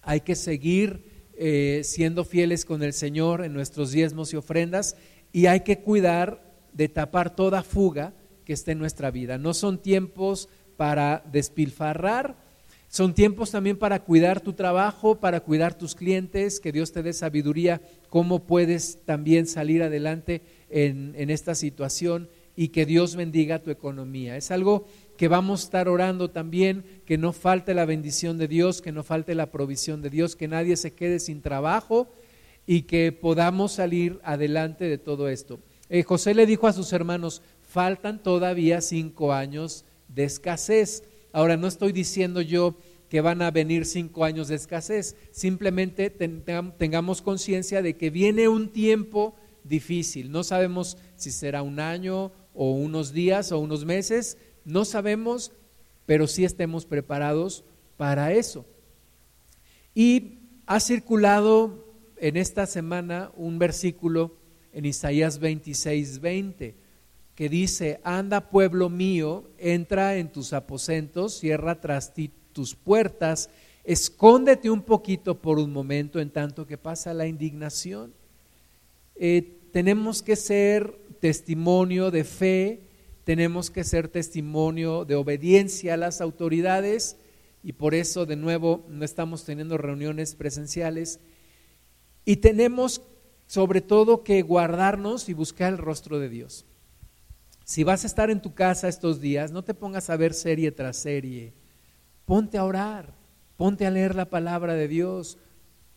[0.00, 4.94] hay que seguir eh, siendo fieles con el Señor en nuestros diezmos y ofrendas
[5.32, 8.14] y hay que cuidar de tapar toda fuga
[8.44, 9.36] que esté en nuestra vida.
[9.36, 12.36] No son tiempos para despilfarrar,
[12.92, 17.14] son tiempos también para cuidar tu trabajo, para cuidar tus clientes, que Dios te dé
[17.14, 17.80] sabiduría,
[18.10, 24.36] cómo puedes también salir adelante en, esta situación y que Dios bendiga tu economía.
[24.36, 24.84] Es algo
[25.16, 29.02] que vamos a estar orando también, que no falte la bendición de Dios, que no
[29.02, 32.12] falte la provisión de Dios, que nadie se quede sin trabajo
[32.66, 35.60] y que podamos salir adelante de todo esto.
[35.88, 41.04] Eh, José le dijo a sus hermanos, faltan todavía cinco años de escasez.
[41.32, 42.76] Ahora, no estoy diciendo yo
[43.08, 48.70] que van a venir cinco años de escasez, simplemente tengamos conciencia de que viene un
[48.70, 50.30] tiempo difícil.
[50.30, 55.52] No sabemos si será un año o unos días o unos meses, no sabemos,
[56.06, 57.64] pero sí estemos preparados
[57.96, 58.64] para eso.
[59.94, 64.36] Y ha circulado en esta semana un versículo
[64.72, 66.76] en Isaías 26, 20,
[67.34, 73.48] que dice, anda pueblo mío, entra en tus aposentos, cierra tras ti tus puertas,
[73.84, 78.12] escóndete un poquito por un momento en tanto que pasa la indignación.
[79.16, 82.92] Eh, tenemos que ser testimonio de fe
[83.24, 87.16] tenemos que ser testimonio de obediencia a las autoridades
[87.62, 91.20] y por eso de nuevo no estamos teniendo reuniones presenciales
[92.24, 93.02] y tenemos
[93.46, 96.64] sobre todo que guardarnos y buscar el rostro de Dios.
[97.64, 100.72] Si vas a estar en tu casa estos días, no te pongas a ver serie
[100.72, 101.52] tras serie.
[102.24, 103.14] Ponte a orar,
[103.56, 105.38] ponte a leer la palabra de Dios,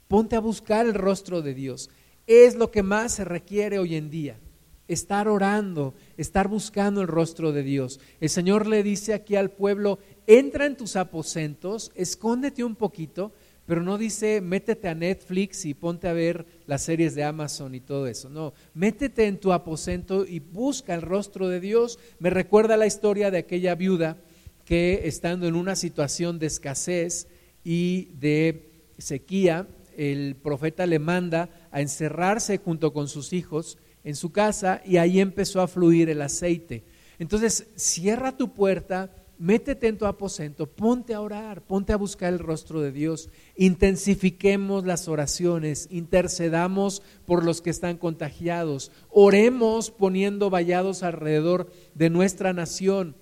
[0.08, 1.90] ponte a buscar el rostro de Dios.
[2.28, 4.40] Es lo que más se requiere hoy en día
[4.88, 8.00] estar orando, estar buscando el rostro de Dios.
[8.20, 13.34] El Señor le dice aquí al pueblo, entra en tus aposentos, escóndete un poquito,
[13.66, 17.80] pero no dice métete a Netflix y ponte a ver las series de Amazon y
[17.80, 18.30] todo eso.
[18.30, 22.00] No, métete en tu aposento y busca el rostro de Dios.
[22.20, 24.18] Me recuerda la historia de aquella viuda
[24.66, 27.28] que estando en una situación de escasez
[27.64, 34.32] y de sequía, el profeta le manda a encerrarse junto con sus hijos en su
[34.32, 36.84] casa y ahí empezó a fluir el aceite.
[37.18, 42.40] Entonces, cierra tu puerta, métete en tu aposento, ponte a orar, ponte a buscar el
[42.40, 51.04] rostro de Dios, intensifiquemos las oraciones, intercedamos por los que están contagiados, oremos poniendo vallados
[51.04, 53.16] alrededor de nuestra nación,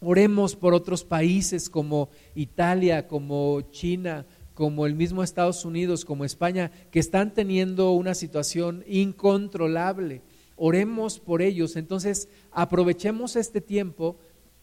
[0.00, 4.26] oremos por otros países como Italia, como China,
[4.58, 10.22] como el mismo Estados Unidos, como España, que están teniendo una situación incontrolable.
[10.56, 11.76] Oremos por ellos.
[11.76, 14.16] Entonces, aprovechemos este tiempo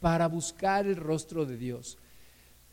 [0.05, 1.97] para buscar el rostro de Dios.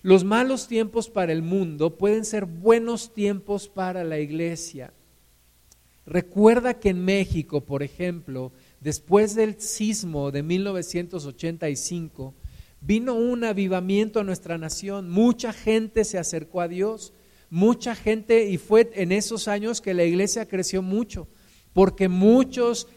[0.03, 4.93] Los malos tiempos para el mundo pueden ser buenos tiempos para la iglesia.
[6.05, 12.35] Recuerda que en México, por ejemplo, después del sismo de 1985,
[12.83, 17.15] vino un avivamiento a nuestra nación, mucha gente se acercó a Dios,
[17.49, 21.29] mucha gente, y fue en esos años que la iglesia creció mucho,
[21.73, 22.89] porque muchos,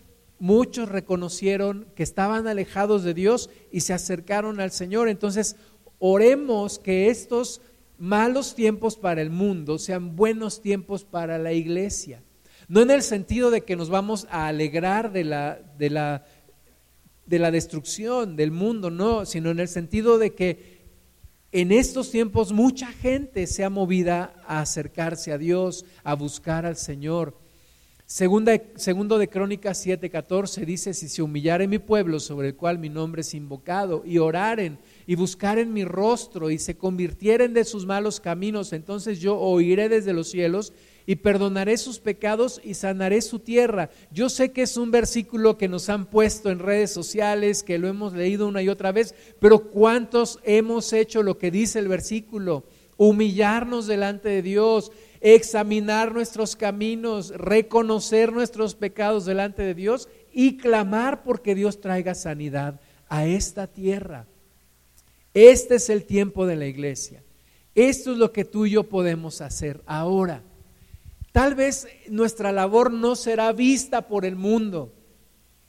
[0.45, 5.09] muchos reconocieron que estaban alejados de Dios y se acercaron al Señor.
[5.09, 5.55] Entonces,
[5.97, 7.61] oremos que estos
[7.97, 12.21] malos tiempos para el mundo sean buenos tiempos para la iglesia.
[12.67, 16.25] No en el sentido de que nos vamos a alegrar de la, de la
[17.25, 20.75] de la destrucción del mundo, no, sino en el sentido de que
[21.51, 26.75] en estos tiempos mucha gente se ha movida a acercarse a Dios, a buscar al
[26.75, 27.44] Señor.
[28.07, 32.87] Segunda, segundo de Crónicas 7:14 dice, si se humillare mi pueblo sobre el cual mi
[32.87, 34.77] nombre es invocado, y oraren
[35.07, 40.13] y buscaren mi rostro y se convirtieren de sus malos caminos, entonces yo oiré desde
[40.13, 40.71] los cielos
[41.07, 43.89] y perdonaré sus pecados y sanaré su tierra.
[44.11, 47.87] Yo sé que es un versículo que nos han puesto en redes sociales, que lo
[47.87, 52.65] hemos leído una y otra vez, pero ¿cuántos hemos hecho lo que dice el versículo?
[52.97, 54.91] Humillarnos delante de Dios,
[55.33, 62.79] examinar nuestros caminos, reconocer nuestros pecados delante de Dios y clamar porque Dios traiga sanidad
[63.09, 64.27] a esta tierra.
[65.33, 67.23] Este es el tiempo de la iglesia.
[67.73, 70.43] Esto es lo que tú y yo podemos hacer ahora.
[71.31, 74.93] Tal vez nuestra labor no será vista por el mundo,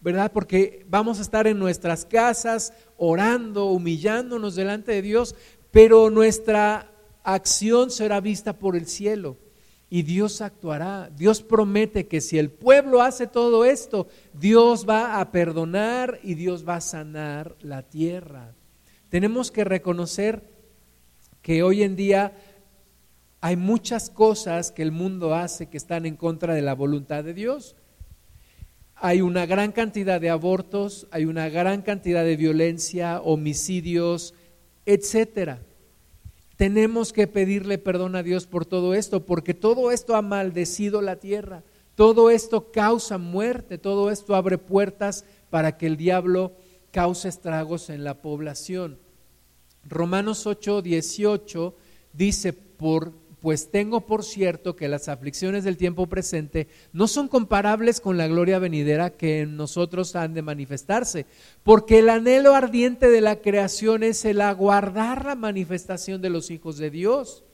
[0.03, 0.33] ¿verdad?
[0.33, 5.35] Porque vamos a estar en nuestras casas orando, humillándonos delante de Dios,
[5.71, 6.93] pero nuestra
[7.23, 9.39] acción será vista por el cielo
[9.89, 11.11] y Dios actuará.
[11.17, 16.67] Dios promete que si el pueblo hace todo esto, Dios va a perdonar y Dios
[16.67, 18.55] va a sanar la tierra.
[19.09, 20.43] Tenemos que reconocer
[21.43, 22.35] que hoy en día
[23.41, 27.35] hay muchas cosas que el mundo hace que están en contra de la voluntad de
[27.35, 27.77] Dios.
[28.97, 34.35] Hay una gran cantidad de abortos, hay una gran cantidad de violencia, homicidios,
[34.87, 35.61] etcétera.
[36.57, 41.17] Tenemos que pedirle perdón a Dios por todo esto, porque todo esto ha maldecido la
[41.17, 41.63] tierra,
[41.95, 46.53] todo esto causa muerte, todo esto abre puertas para que el diablo
[46.91, 48.99] cause estragos en la población.
[49.85, 51.75] Romanos 8, 18
[52.13, 53.13] dice, por
[53.47, 58.27] pues tengo por cierto que las aflicciones del tiempo presente no son comparables con la
[58.27, 61.27] gloria venidera que en nosotros han de manifestarse,
[61.63, 66.77] porque el anhelo ardiente de la creación es el aguardar la manifestación de los hijos
[66.77, 67.45] de Dios.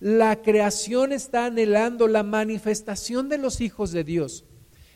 [0.00, 4.44] La creación está anhelando la manifestación de los hijos de Dios.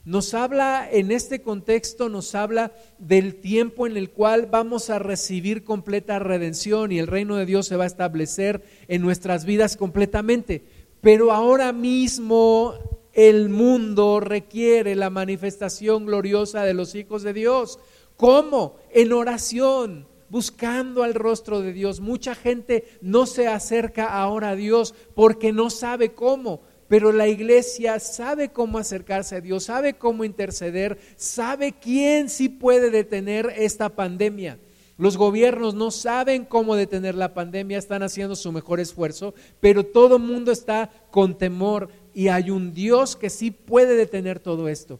[0.04, 5.62] Nos habla, en este contexto, nos habla del tiempo en el cual vamos a recibir
[5.62, 10.64] completa redención y el reino de Dios se va a establecer en nuestras vidas completamente.
[11.02, 12.74] Pero ahora mismo
[13.12, 17.78] el mundo requiere la manifestación gloriosa de los hijos de Dios.
[18.16, 18.76] ¿Cómo?
[18.90, 22.00] En oración, buscando al rostro de Dios.
[22.00, 28.00] Mucha gente no se acerca ahora a Dios porque no sabe cómo pero la iglesia
[28.00, 34.58] sabe cómo acercarse a Dios, sabe cómo interceder, sabe quién sí puede detener esta pandemia.
[34.98, 40.16] Los gobiernos no saben cómo detener la pandemia, están haciendo su mejor esfuerzo, pero todo
[40.16, 44.98] el mundo está con temor y hay un Dios que sí puede detener todo esto.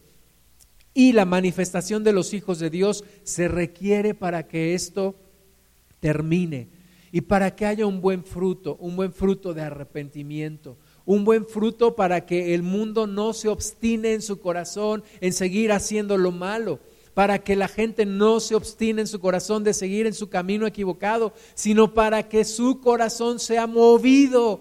[0.94, 5.16] Y la manifestación de los hijos de Dios se requiere para que esto
[5.98, 6.68] termine
[7.10, 10.76] y para que haya un buen fruto, un buen fruto de arrepentimiento,
[11.10, 15.72] un buen fruto para que el mundo no se obstine en su corazón en seguir
[15.72, 16.78] haciendo lo malo,
[17.14, 20.68] para que la gente no se obstine en su corazón de seguir en su camino
[20.68, 24.60] equivocado, sino para que su corazón sea movido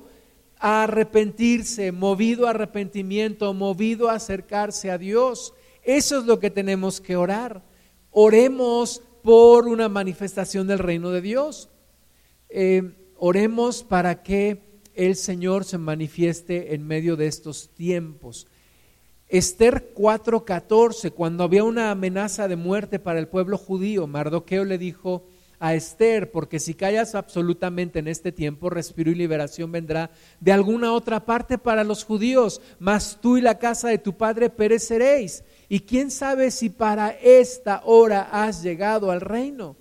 [0.58, 5.54] a arrepentirse, movido a arrepentimiento, movido a acercarse a Dios.
[5.84, 7.64] Eso es lo que tenemos que orar.
[8.10, 11.70] Oremos por una manifestación del reino de Dios.
[12.50, 18.48] Eh, oremos para que el Señor se manifieste en medio de estos tiempos.
[19.28, 25.24] Esther 4:14, cuando había una amenaza de muerte para el pueblo judío, Mardoqueo le dijo
[25.60, 30.10] a Esther, porque si callas absolutamente en este tiempo, respiro y liberación vendrá
[30.40, 34.50] de alguna otra parte para los judíos, mas tú y la casa de tu padre
[34.50, 35.44] pereceréis.
[35.68, 39.76] Y quién sabe si para esta hora has llegado al reino.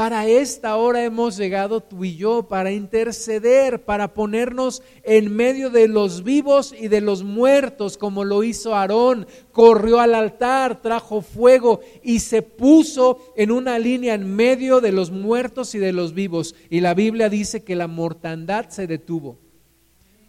[0.00, 5.88] Para esta hora hemos llegado tú y yo, para interceder, para ponernos en medio de
[5.88, 9.26] los vivos y de los muertos, como lo hizo Aarón.
[9.52, 15.10] Corrió al altar, trajo fuego y se puso en una línea en medio de los
[15.10, 16.54] muertos y de los vivos.
[16.70, 19.36] Y la Biblia dice que la mortandad se detuvo.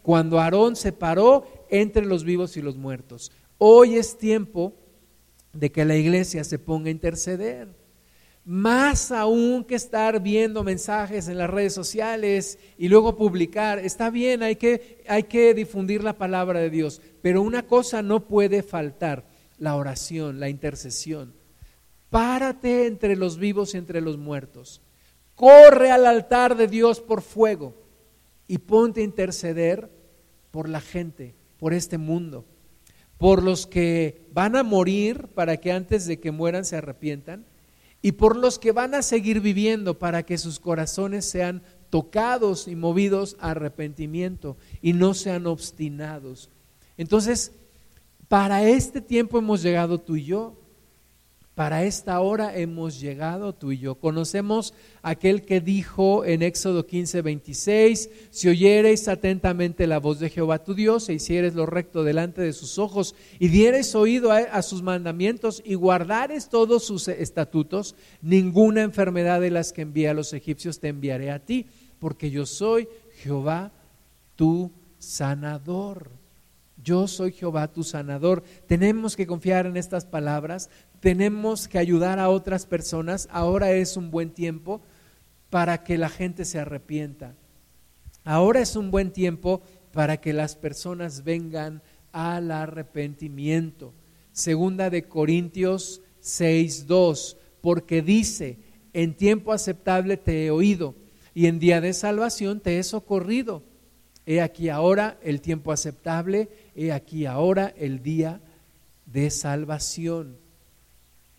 [0.02, 3.32] Cuando Aarón se paró entre los vivos y los muertos.
[3.56, 4.74] Hoy es tiempo
[5.54, 7.80] de que la iglesia se ponga a interceder
[8.44, 13.78] más aún que estar viendo mensajes en las redes sociales y luego publicar.
[13.78, 18.26] Está bien, hay que, hay que difundir la palabra de Dios, pero una cosa no
[18.26, 19.26] puede faltar,
[19.58, 21.34] la oración, la intercesión.
[22.10, 24.82] Párate entre los vivos y entre los muertos.
[25.36, 27.74] Corre al altar de Dios por fuego
[28.48, 29.88] y ponte a interceder
[30.50, 32.44] por la gente, por este mundo,
[33.18, 37.46] por los que van a morir para que antes de que mueran se arrepientan
[38.02, 42.74] y por los que van a seguir viviendo para que sus corazones sean tocados y
[42.74, 46.50] movidos a arrepentimiento y no sean obstinados.
[46.96, 47.52] Entonces,
[48.28, 50.54] para este tiempo hemos llegado tú y yo.
[51.54, 53.96] Para esta hora hemos llegado tú y yo.
[53.96, 54.72] Conocemos
[55.02, 60.72] aquel que dijo en Éxodo 15, 26, si oyereis atentamente la voz de Jehová tu
[60.72, 64.82] Dios e hicieres lo recto delante de sus ojos y diereis oído a, a sus
[64.82, 70.80] mandamientos y guardares todos sus estatutos, ninguna enfermedad de las que envía a los egipcios
[70.80, 71.66] te enviaré a ti,
[71.98, 73.72] porque yo soy Jehová
[74.36, 76.21] tu sanador.
[76.82, 78.42] Yo soy Jehová tu sanador.
[78.66, 80.70] Tenemos que confiar en estas palabras,
[81.00, 83.28] tenemos que ayudar a otras personas.
[83.30, 84.82] Ahora es un buen tiempo
[85.50, 87.34] para que la gente se arrepienta.
[88.24, 89.62] Ahora es un buen tiempo
[89.92, 93.92] para que las personas vengan al arrepentimiento.
[94.32, 98.58] Segunda de Corintios 6:2, porque dice,
[98.92, 100.94] en tiempo aceptable te he oído
[101.34, 103.62] y en día de salvación te he socorrido.
[104.24, 108.40] He aquí ahora el tiempo aceptable, he aquí ahora el día
[109.06, 110.38] de salvación.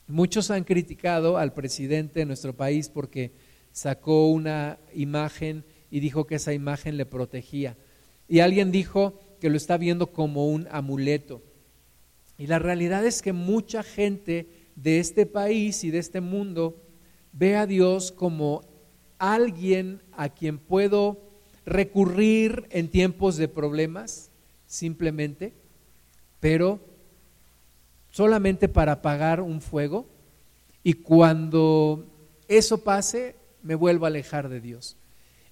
[0.07, 3.31] Muchos han criticado al presidente de nuestro país porque
[3.71, 7.77] sacó una imagen y dijo que esa imagen le protegía.
[8.27, 11.41] Y alguien dijo que lo está viendo como un amuleto.
[12.37, 16.81] Y la realidad es que mucha gente de este país y de este mundo
[17.31, 18.63] ve a Dios como
[19.17, 21.21] alguien a quien puedo
[21.65, 24.31] recurrir en tiempos de problemas,
[24.73, 25.53] simplemente,
[26.39, 26.79] pero
[28.09, 30.07] solamente para apagar un fuego
[30.83, 32.07] y cuando
[32.47, 34.97] eso pase me vuelvo a alejar de Dios.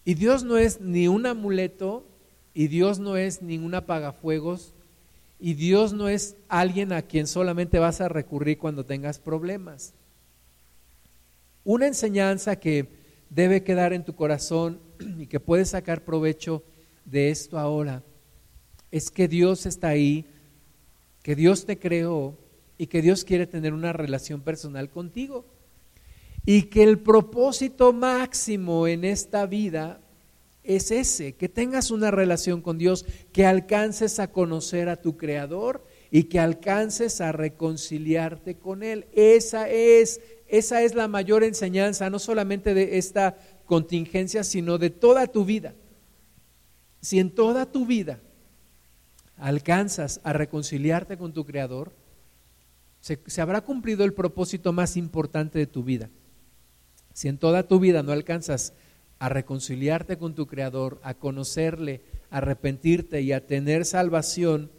[0.05, 2.03] Y Dios no es ni un amuleto
[2.55, 4.73] y Dios no es ni un apagafuegos
[5.39, 9.93] y Dios no es alguien a quien solamente vas a recurrir cuando tengas problemas.
[11.63, 12.87] Una enseñanza que
[13.29, 14.79] debe quedar en tu corazón
[15.19, 16.63] y que puedes sacar provecho
[17.05, 18.01] de esto ahora
[18.91, 20.25] es que Dios está ahí,
[21.23, 22.37] que Dios te creó
[22.77, 25.45] y que Dios quiere tener una relación personal contigo.
[26.45, 30.01] Y que el propósito máximo en esta vida
[30.63, 35.85] es ese, que tengas una relación con Dios, que alcances a conocer a tu Creador
[36.09, 39.05] y que alcances a reconciliarte con Él.
[39.13, 45.27] Esa es, esa es la mayor enseñanza, no solamente de esta contingencia, sino de toda
[45.27, 45.75] tu vida.
[47.01, 48.19] Si en toda tu vida
[49.41, 51.91] alcanzas a reconciliarte con tu Creador,
[53.01, 56.09] se, habrá cumplido el propósito más importante de tu vida.
[57.13, 58.73] Si en toda tu vida no alcanzas
[59.17, 64.69] a reconciliarte con tu Creador, a conocerle, a arrepentirte y a tener salvación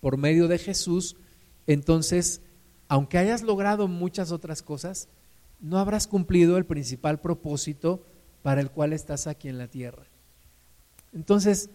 [0.00, 1.16] por medio de Jesús,
[1.66, 2.42] entonces,
[2.88, 5.08] aunque hayas logrado muchas otras cosas,
[5.60, 8.04] no habrás cumplido el principal propósito
[8.42, 10.04] para el cual estás aquí en la tierra.
[11.14, 11.70] Entonces,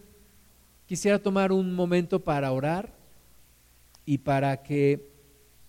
[0.88, 2.94] quisiera tomar un momento para orar
[4.06, 5.12] y para que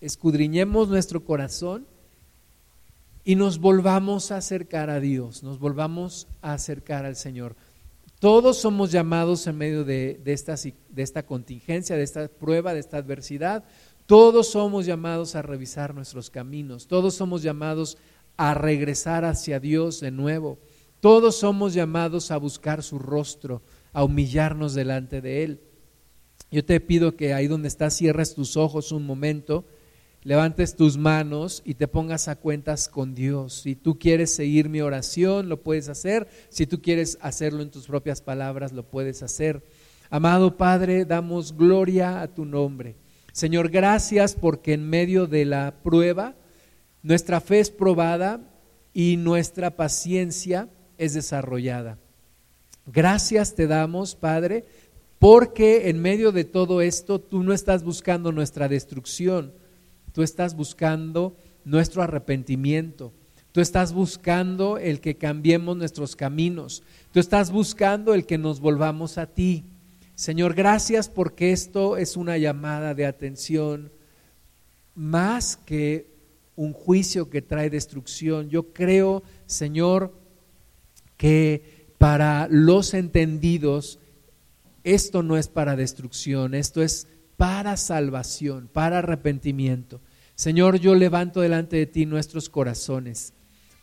[0.00, 1.86] escudriñemos nuestro corazón
[3.22, 7.54] y nos volvamos a acercar a Dios, nos volvamos a acercar al Señor.
[8.18, 13.64] Todos somos llamados en medio de, esta, contingencia, de esta prueba, de esta adversidad.
[14.06, 16.86] Todos somos llamados a revisar nuestros caminos.
[16.86, 17.98] Todos somos llamados
[18.38, 20.58] a regresar hacia Dios de nuevo.
[21.00, 23.62] Todos somos llamados a buscar su rostro,
[23.92, 25.60] a humillarnos delante de Él.
[26.50, 29.64] Yo te pido que ahí donde estás cierres tus ojos un momento
[30.22, 33.62] levantes tus manos y te pongas a cuentas con Dios.
[33.62, 36.28] Si tú quieres seguir mi oración, lo puedes hacer.
[36.48, 39.64] Si tú quieres hacerlo en tus propias palabras, lo puedes hacer.
[40.10, 42.96] Amado Padre, damos gloria a tu nombre.
[43.32, 46.34] Señor, gracias porque en medio de la prueba,
[47.02, 48.40] nuestra fe es probada
[48.92, 50.68] y nuestra paciencia
[50.98, 51.98] es desarrollada.
[52.92, 54.64] Gracias te damos, Padre,
[55.18, 59.52] porque en medio de todo esto tú no estás buscando nuestra destrucción,
[60.12, 63.12] Tú estás buscando nuestro arrepentimiento.
[63.52, 66.82] Tú estás buscando el que cambiemos nuestros caminos.
[67.12, 69.64] Tú estás buscando el que nos volvamos a ti.
[70.14, 73.90] Señor, gracias porque esto es una llamada de atención
[74.94, 76.08] más que
[76.56, 78.50] un juicio que trae destrucción.
[78.50, 80.12] Yo creo, Señor,
[81.16, 83.98] que para los entendidos
[84.84, 90.00] esto no es para destrucción, esto es para salvación, para arrepentimiento.
[90.34, 93.34] Señor, yo levanto delante de ti nuestros corazones,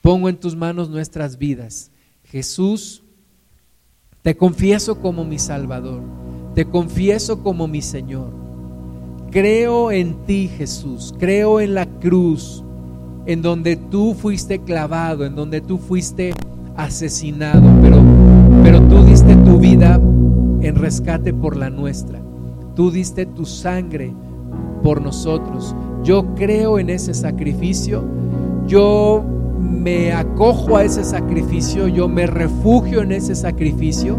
[0.02, 1.92] pongo en tus manos nuestras vidas.
[2.24, 3.04] Jesús,
[4.24, 6.02] te confieso como mi Salvador,
[6.56, 8.34] te confieso como mi Señor.
[9.30, 12.64] Creo en ti, Jesús, creo en la cruz,
[13.28, 16.34] en donde tú fuiste clavado, en donde tú fuiste
[16.78, 18.07] asesinado, pero,
[20.68, 22.20] en rescate por la nuestra.
[22.76, 24.14] Tú diste tu sangre
[24.84, 25.76] por nosotros.
[26.04, 28.04] Yo creo en ese sacrificio.
[28.68, 29.24] Yo
[29.60, 31.88] me acojo a ese sacrificio.
[31.88, 34.18] Yo me refugio en ese sacrificio.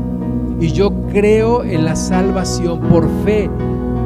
[0.60, 3.48] Y yo creo en la salvación por fe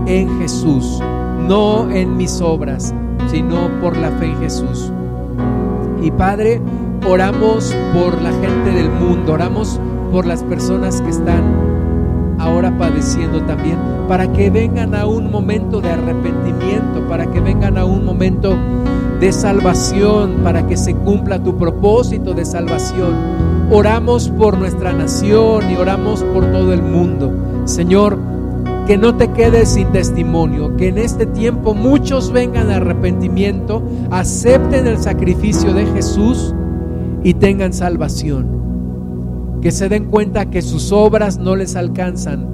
[0.07, 1.01] en Jesús.
[1.49, 2.95] No en mis obras,
[3.31, 4.93] sino por la fe en Jesús.
[6.03, 6.61] Y Padre,
[7.09, 9.33] oramos por la gente del mundo.
[9.33, 9.81] Oramos
[10.13, 11.72] por las personas que están
[12.43, 13.79] ahora padeciendo también,
[14.09, 18.57] para que vengan a un momento de arrepentimiento, para que vengan a un momento
[19.21, 23.43] de salvación, para que se cumpla tu propósito de salvación.
[23.71, 27.33] oramos por nuestra nación y oramos por todo el mundo.
[27.65, 28.19] Señor,
[28.87, 34.87] que no te quedes sin testimonio, que en este tiempo muchos vengan a arrepentimiento, acepten
[34.87, 36.55] el sacrificio de Jesús
[37.23, 38.62] y tengan salvación.
[39.63, 42.47] Que se den cuenta que sus obras no les alcanzan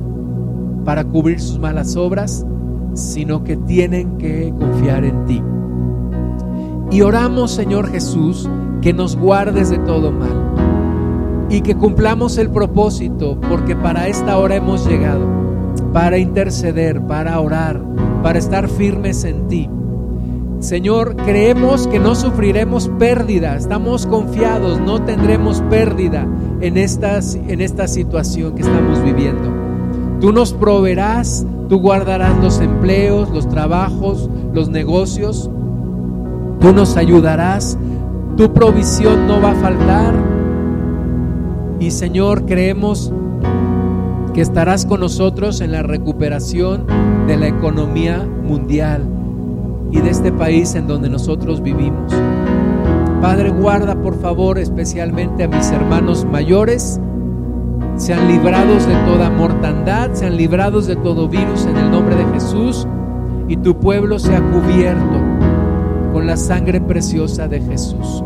[0.84, 2.46] para cubrir sus malas obras,
[2.94, 5.42] sino que tienen que confiar en ti.
[6.90, 8.48] Y oramos, Señor Jesús,
[8.80, 14.56] que nos guardes de todo mal y que cumplamos el propósito, porque para esta hora
[14.56, 15.26] hemos llegado,
[15.92, 17.82] para interceder, para orar,
[18.22, 19.70] para estar firmes en ti.
[20.60, 26.26] Señor, creemos que no sufriremos pérdida, estamos confiados, no tendremos pérdida
[26.60, 29.48] en, en esta situación que estamos viviendo.
[30.20, 35.48] Tú nos proveerás, tú guardarás los empleos, los trabajos, los negocios,
[36.60, 37.78] tú nos ayudarás,
[38.36, 40.14] tu provisión no va a faltar.
[41.78, 43.12] Y Señor, creemos
[44.34, 46.84] que estarás con nosotros en la recuperación
[47.28, 49.17] de la economía mundial
[49.90, 52.12] y de este país en donde nosotros vivimos.
[53.20, 57.00] Padre, guarda por favor especialmente a mis hermanos mayores,
[57.96, 62.86] sean librados de toda mortandad, sean librados de todo virus en el nombre de Jesús
[63.48, 65.20] y tu pueblo sea cubierto
[66.12, 68.22] con la sangre preciosa de Jesús.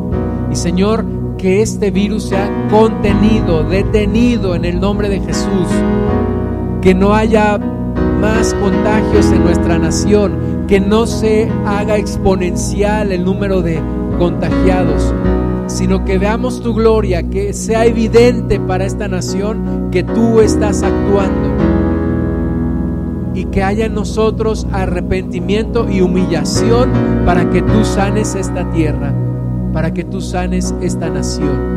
[0.51, 1.05] Y Señor,
[1.39, 5.69] que este virus sea contenido, detenido en el nombre de Jesús,
[6.83, 7.59] que no haya
[8.21, 13.79] más contagios en nuestra nación, que no se haga exponencial el número de
[14.19, 15.13] contagiados,
[15.67, 21.51] sino que veamos tu gloria, que sea evidente para esta nación que tú estás actuando
[23.35, 26.91] y que haya en nosotros arrepentimiento y humillación
[27.27, 29.13] para que tú sanes esta tierra,
[29.75, 31.77] para que tú sanes esta nación.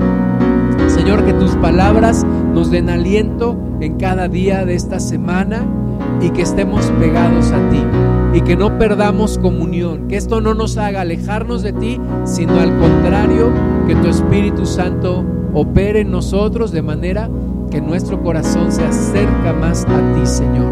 [0.87, 5.65] Señor, que tus palabras nos den aliento en cada día de esta semana
[6.21, 7.83] y que estemos pegados a ti
[8.35, 12.77] y que no perdamos comunión, que esto no nos haga alejarnos de ti, sino al
[12.77, 13.49] contrario,
[13.87, 15.23] que tu Espíritu Santo
[15.53, 17.29] opere en nosotros de manera
[17.71, 20.69] que nuestro corazón se acerca más a ti, Señor.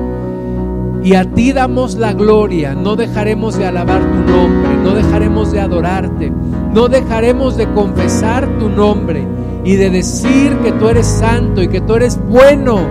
[1.06, 5.62] Y a ti damos la gloria, no dejaremos de alabar tu nombre, no dejaremos de
[5.62, 6.34] adorarte,
[6.74, 9.26] no dejaremos de confesar tu nombre
[9.64, 12.82] y de decir que tú eres santo y que tú eres bueno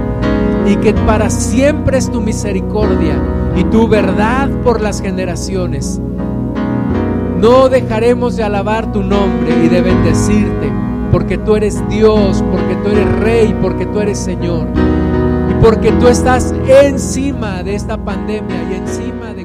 [0.66, 3.20] y que para siempre es tu misericordia
[3.56, 6.00] y tu verdad por las generaciones.
[7.40, 10.72] No dejaremos de alabar tu nombre y de bendecirte,
[11.10, 14.68] porque tú eres Dios, porque tú eres Rey, porque tú eres Señor,
[15.50, 19.41] y porque tú estás encima de esta pandemia y encima de